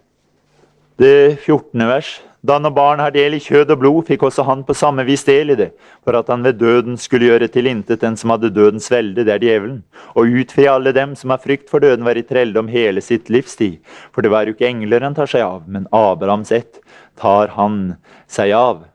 [0.97, 1.87] det 14.
[1.87, 2.21] vers.
[2.41, 5.21] Da når barn har del i kjød og blod, fikk også han på samme vis
[5.27, 5.67] del i det,
[6.01, 9.35] for at han ved døden skulle gjøre til intet den som hadde dødens velde, det
[9.35, 9.83] er djevelen,
[10.17, 13.77] og utfri alle dem som har frykt for døden, var i trelldom hele sitt livstid.
[14.09, 16.81] For det var jo ikke engler han tar seg av, men Abrahams ett
[17.21, 17.79] tar han
[18.25, 18.87] seg av.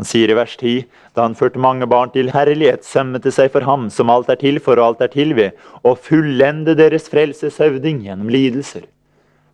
[0.00, 3.50] Han sier i vers 10.: Da han førte mange barn til herlighet, sømmet det seg
[3.52, 7.10] for ham som alt er til for og alt er til ved, å fullende deres
[7.12, 8.86] frelses høvding gjennom lidelser.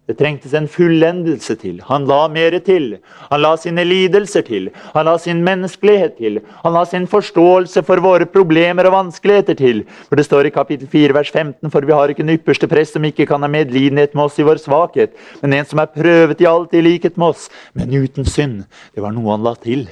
[0.05, 1.79] Det trengtes en fullendelse til.
[1.89, 2.99] Han la mere til.
[3.31, 4.67] Han la sine lidelser til.
[4.93, 6.43] Han la sin menneskelighet til.
[6.61, 9.81] Han la sin forståelse for våre problemer og vanskeligheter til.
[10.11, 12.93] For Det står i kapittel 4 vers 15.: For vi har ikke en ypperste prest
[12.93, 16.41] som ikke kan ha medlidenhet med oss i vår svakhet, men en som er prøvet
[16.41, 18.65] i alt i likhet med oss, men uten synd.
[18.95, 19.89] Det var noe han la til.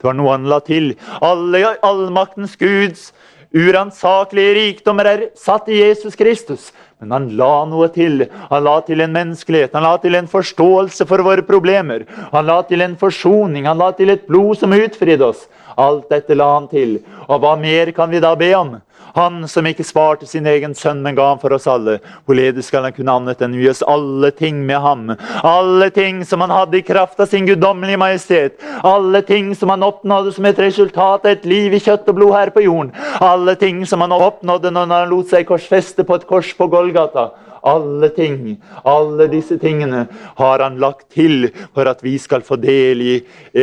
[0.00, 0.94] Det var noe han la til.
[1.20, 3.12] Alle allmaktens Guds
[3.52, 6.72] uransakelige rikdommer er satt i Jesus Kristus.
[7.00, 8.26] Men han la noe til.
[8.50, 12.04] Han la til en menneskelighet, han la til en forståelse for våre problemer.
[12.34, 15.46] Han la til en forsoning, han la til et blod som utfridde oss.
[15.80, 16.98] Alt dette la han til.
[17.26, 18.76] Og hva mer kan vi da be om?
[19.14, 21.98] Han som ikke svarte sin egen sønn, men ga ham for oss alle.
[22.28, 25.04] Hvorledes skal han kunne annet enn gi oss alle ting med ham?
[25.46, 28.58] Alle ting som han hadde i kraft av sin guddommelige majestet.
[28.86, 32.36] Alle ting som han oppnådde som et resultat av et liv i kjøtt og blod
[32.36, 32.94] her på jorden.
[33.20, 37.30] Alle ting som han oppnådde når han lot seg korsfeste på et kors på Golgata.
[37.66, 38.56] Alle ting,
[38.88, 40.06] alle disse tingene
[40.38, 43.16] har han lagt til for at vi skal få del i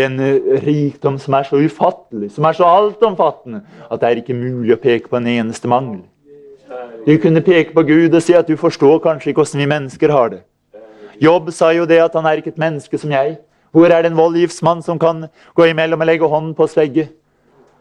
[0.03, 0.19] en
[0.63, 4.81] rikdom som er så ufattelig, som er så altomfattende, at det er ikke mulig å
[4.81, 6.03] peke på en eneste mangel.
[7.07, 10.13] Du kunne peke på Gud og si at du forstår kanskje ikke hvordan vi mennesker
[10.13, 10.41] har det.
[11.23, 13.37] Jobb sa jo det at han er ikke et menneske som jeg.
[13.73, 15.25] Hvor er det en voldgiftsmann som kan
[15.57, 17.07] gå imellom og legge hånden på oss begge?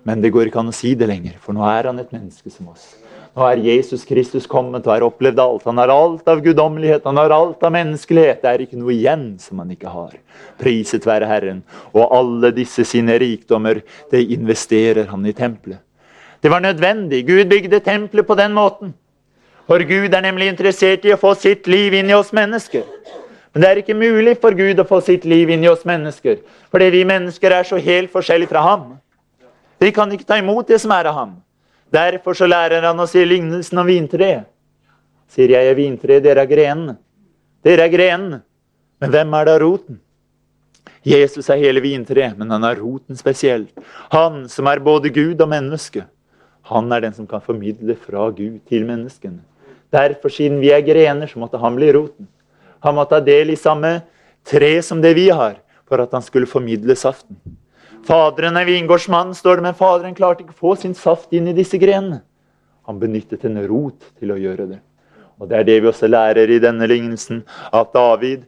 [0.06, 2.52] Men det går ikke an å si det lenger, for nå er han et menneske
[2.52, 2.94] som oss.
[3.36, 5.64] Nå er Jesus Kristus kommet og har opplevd alt.
[5.68, 8.40] Han har alt av guddommelighet, han har alt av menneskelighet.
[8.40, 10.14] Det er ikke noe igjen som han ikke har.
[10.56, 11.60] Priset være Herren.
[11.92, 15.82] Og alle disse sine rikdommer, det investerer han i tempelet.
[16.40, 17.26] Det var nødvendig.
[17.28, 18.96] Gud bygde tempelet på den måten.
[19.68, 22.88] For Gud er nemlig interessert i å få sitt liv inn i oss mennesker.
[23.52, 26.40] Men det er ikke mulig for Gud å få sitt liv inn i oss mennesker.
[26.72, 28.94] Fordi vi mennesker er så helt forskjellige fra ham.
[29.76, 31.42] Vi kan ikke ta imot det som er av ham.
[31.92, 34.48] Derfor så lærer han å si lignelsen om vintreet.
[35.30, 36.96] Sier jeg er vintreet, dere er grenene.
[37.66, 38.42] Dere er grenene.
[39.02, 39.98] Men hvem er da roten?
[41.06, 43.74] Jesus er hele vintreet, men han er roten spesielt.
[44.10, 46.06] Han som er både Gud og menneske.
[46.70, 49.44] Han er den som kan formidle fra Gud til menneskene.
[49.94, 52.26] Derfor, siden vi er grener, så måtte han bli roten.
[52.82, 54.00] Han måtte ha del i samme
[54.46, 57.38] tre som det vi har, for at han skulle formidle saften.
[58.06, 61.54] Faderen er vingårdsmann, står det, men faderen klarte ikke å få sin saft inn i
[61.56, 62.20] disse grenene.
[62.86, 64.78] Han benyttet en rot til å gjøre det.
[65.40, 67.42] Og Det er det vi også lærer i denne lignelsen,
[67.72, 68.46] at David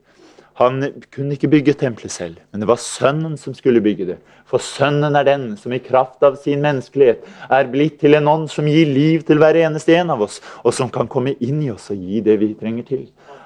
[0.59, 0.83] Han
[1.15, 4.17] kunne ikke bygge tempelet selv, men det var Sønnen som skulle bygge det.
[4.43, 7.23] For Sønnen er den som i kraft av sin menneskelighet
[7.55, 10.75] er blitt til en ånd som gir liv til hver eneste en av oss, og
[10.75, 13.05] som kan komme inn i oss og gi det vi trenger til.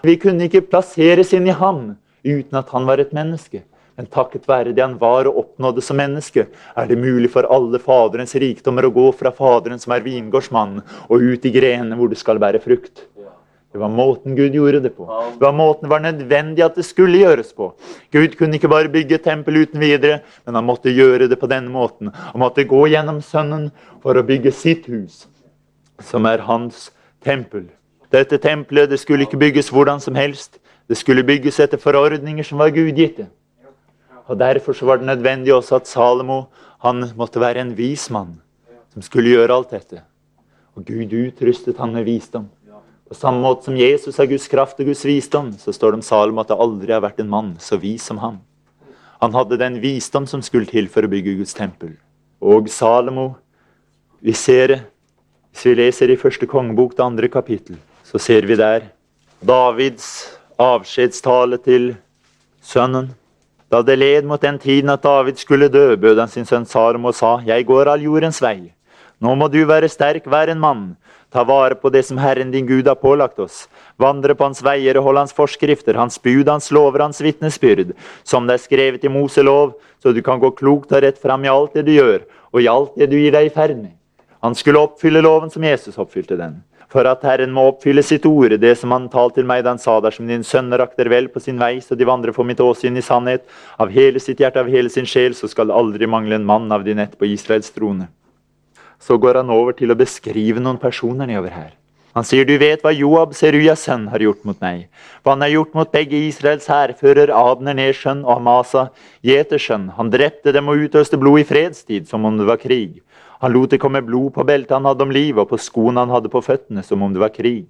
[0.09, 3.61] Vi kunne ikke plasseres inn i ham uten at han var et menneske.
[3.97, 7.81] Men takket være det han var og oppnådde som menneske, er det mulig for alle
[7.83, 12.21] Faderens rikdommer å gå fra Faderen som er vingårdsmannen, og ut i grenene hvor det
[12.21, 13.05] skal bære frukt.
[13.73, 15.07] Det var måten Gud gjorde det på.
[15.39, 17.71] Det var måten det var nødvendig at det skulle gjøres på.
[18.13, 21.49] Gud kunne ikke bare bygge et tempel uten videre, men han måtte gjøre det på
[21.49, 22.13] denne måten.
[22.13, 23.71] Han måtte gå gjennom Sønnen
[24.05, 25.25] for å bygge sitt hus,
[26.05, 26.91] som er hans
[27.25, 27.71] tempel.
[28.13, 30.61] Dette tempelet det skulle ikke bygges hvordan som helst.
[30.89, 33.31] Det skulle bygges etter forordninger som var gudgitte.
[34.29, 36.45] Og Derfor så var det nødvendig også at Salomo
[36.83, 38.41] han måtte være en vis mann
[38.93, 40.03] som skulle gjøre alt dette.
[40.77, 42.49] Og Gud utrustet han med visdom.
[43.09, 46.07] På samme måte som Jesus har Guds kraft og Guds visdom, så står det om
[46.07, 48.39] Salomo at det aldri har vært en mann så vis som ham.
[49.21, 51.97] Han hadde den visdom som skulle til for å bygge Guds tempel.
[52.41, 53.35] Og Salomo
[54.23, 54.77] Vi ser
[55.53, 58.87] hvis vi leser i første kongebok, det andre kapittel, så ser vi der
[59.45, 60.07] Davids
[60.57, 61.91] avskjedstale til
[62.65, 63.11] sønnen.
[63.73, 67.07] Da det led mot den tiden at David skulle dø, bød han sin sønn Sarum
[67.09, 68.75] og sa, Jeg går all jordens vei.
[69.17, 70.83] Nå må du være sterk, vær en mann.
[71.33, 73.69] Ta vare på det som Herren din Gud har pålagt oss.
[73.97, 77.95] Vandre på hans veier og holde hans forskrifter, hans bud, hans lover, hans vitnesbyrd,
[78.29, 81.53] som det er skrevet i Moselov, så du kan gå klokt og rett fram i
[81.53, 83.97] alt det du gjør, og i alt det du gir deg i ferd med.
[84.45, 86.61] Han skulle oppfylle loven som Jesus oppfylte den.
[86.93, 89.81] For at Herren må oppfylle sitt ord, det som han talte til meg da han
[89.81, 93.01] sa dersom din sønner akter vel på sin vei, så de vandrer for mitt åsyn
[93.01, 93.49] i sannhet,
[93.81, 96.69] av hele sitt hjerte, av hele sin sjel, så skal det aldri mangle en mann
[96.73, 98.13] av din ett på Israels trone
[99.03, 101.71] så går han over til å beskrive noen personer nedover her.
[102.13, 104.85] Han sier, du vet hva Joab, Seruyas sønn, har gjort mot meg.
[105.25, 108.91] Hva han har gjort mot begge Israels hærfører, Abner Nersjønn og Amasa,
[109.25, 109.89] Jetersjønn.
[109.97, 113.01] Han drepte dem og utøste blod i fredstid, som om det var krig.
[113.43, 116.13] Han lot det komme blod på beltet han hadde om livet, og på skoene han
[116.15, 117.67] hadde på føttene, som om det var krig.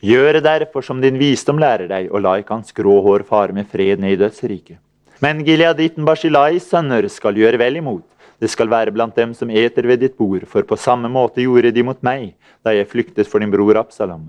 [0.00, 3.68] Gjøre derfor som din visdom lærer deg, og la ikke hans grå hår fare med
[3.68, 4.78] fred ned i dødsriket.
[5.20, 8.06] Men Gileaditten Barzilais sønner skal gjøre vel imot.
[8.38, 11.74] Det skal være blant dem som eter ved ditt bord, for på samme måte gjorde
[11.74, 14.28] de mot meg da jeg flyktet for din bror Absalom.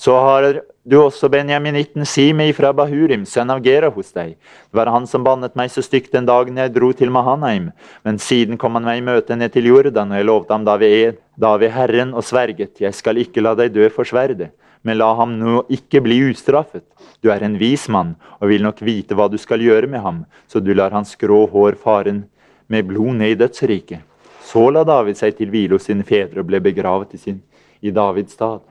[0.00, 4.30] Så har du også benjaminitten Simi fra Bahurim, sønn av Gera, hos deg.
[4.40, 7.66] Det var han som bannet meg så stygt den dagen jeg dro til Mahanaim,
[8.08, 10.78] men siden kom han meg i møte ned til Jordan, og jeg lovte ham da
[10.80, 14.96] ved, da ved Herren og sverget, jeg skal ikke la deg dø for sverdet, men
[14.96, 16.86] la ham nå ikke bli ustraffet.
[17.20, 20.24] Du er en vis mann og vil nok vite hva du skal gjøre med ham,
[20.48, 22.24] så du lar hans grå hår faren
[22.72, 24.00] med blod ned i dødsriket.
[24.48, 27.42] Så la David seg til hvile hos sine fedre og ble begravet i, sin,
[27.84, 28.64] i Davids stad.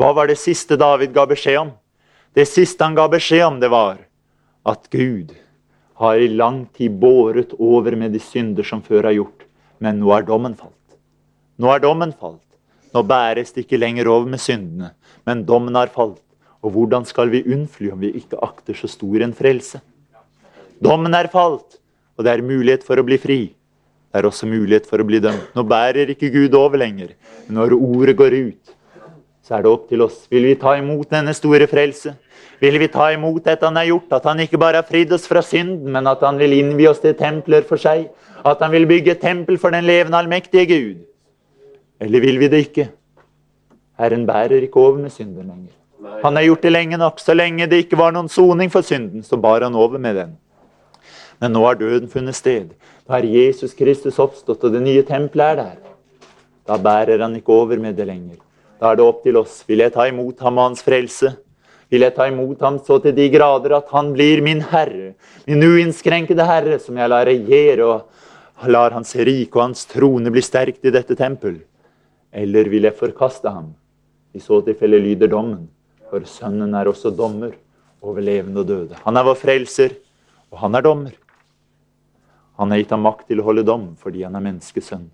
[0.00, 1.70] Hva var det siste David ga beskjed om?
[2.32, 3.98] Det siste han ga beskjed om, det var
[4.64, 5.34] at Gud
[6.00, 9.44] har i lang tid båret over med de synder som før har gjort,
[9.76, 10.96] men nå er dommen falt.
[11.60, 12.46] Nå er dommen falt.
[12.94, 14.94] Nå bæres det ikke lenger over med syndene,
[15.28, 16.22] men dommen har falt.
[16.64, 19.82] Og hvordan skal vi unnfly om vi ikke akter så stor en frelse?
[20.80, 21.76] Dommen er falt.
[22.16, 23.40] Og det er mulighet for å bli fri.
[24.08, 25.52] Det er også mulighet for å bli dømt.
[25.56, 27.14] Nå bærer ikke Gud over lenger.
[27.52, 28.76] Når ordet går ut,
[29.50, 30.28] så er det opp til oss.
[30.30, 32.12] Vil vi ta imot denne store frelse?
[32.62, 34.12] Vil vi ta imot dette han har gjort?
[34.14, 37.00] At han ikke bare har fridd oss fra synden, men at han vil innvie oss
[37.02, 38.04] til templer for seg?
[38.46, 41.00] At han vil bygge et tempel for den levende, allmektige Gud?
[41.98, 42.84] Eller vil vi det ikke?
[43.98, 45.74] Herren bærer ikke over med synden lenger.
[46.22, 47.18] Han har gjort det lenge nok.
[47.18, 50.36] Så lenge det ikke var noen soning for synden, så bar han over med den.
[51.42, 52.70] Men nå har døden funnet sted.
[53.02, 55.82] Da har Jesus Kristus oppstått, og det nye tempelet er der.
[56.70, 58.38] Da bærer han ikke over med det lenger.
[58.80, 59.60] Da er det opp til oss.
[59.68, 61.34] Vil jeg ta imot ham og hans frelse?
[61.92, 65.12] Vil jeg ta imot ham så til de grader at han blir min herre,
[65.44, 70.42] min uinnskrenkede herre, som jeg lar regjere, og lar hans rike og hans trone bli
[70.44, 71.58] sterkt i dette tempel?
[72.32, 73.72] Eller vil jeg forkaste ham?
[74.32, 75.66] I så tilfelle lyder dommen,
[76.08, 77.56] for Sønnen er også dommer
[78.00, 78.96] over levende og døde.
[79.04, 79.98] Han er vår frelser,
[80.54, 81.16] og han er dommer.
[82.60, 85.08] Han har gitt ham makt til å holde dom fordi han er menneskesønn.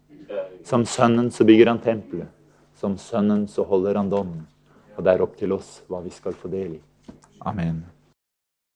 [0.66, 2.28] Som sønnen så bygger han tempelet.
[2.76, 4.36] Som sønnen så holder han dom.
[4.96, 6.80] Og det er opp til oss hva vi skal få del i.
[7.46, 7.84] Amen.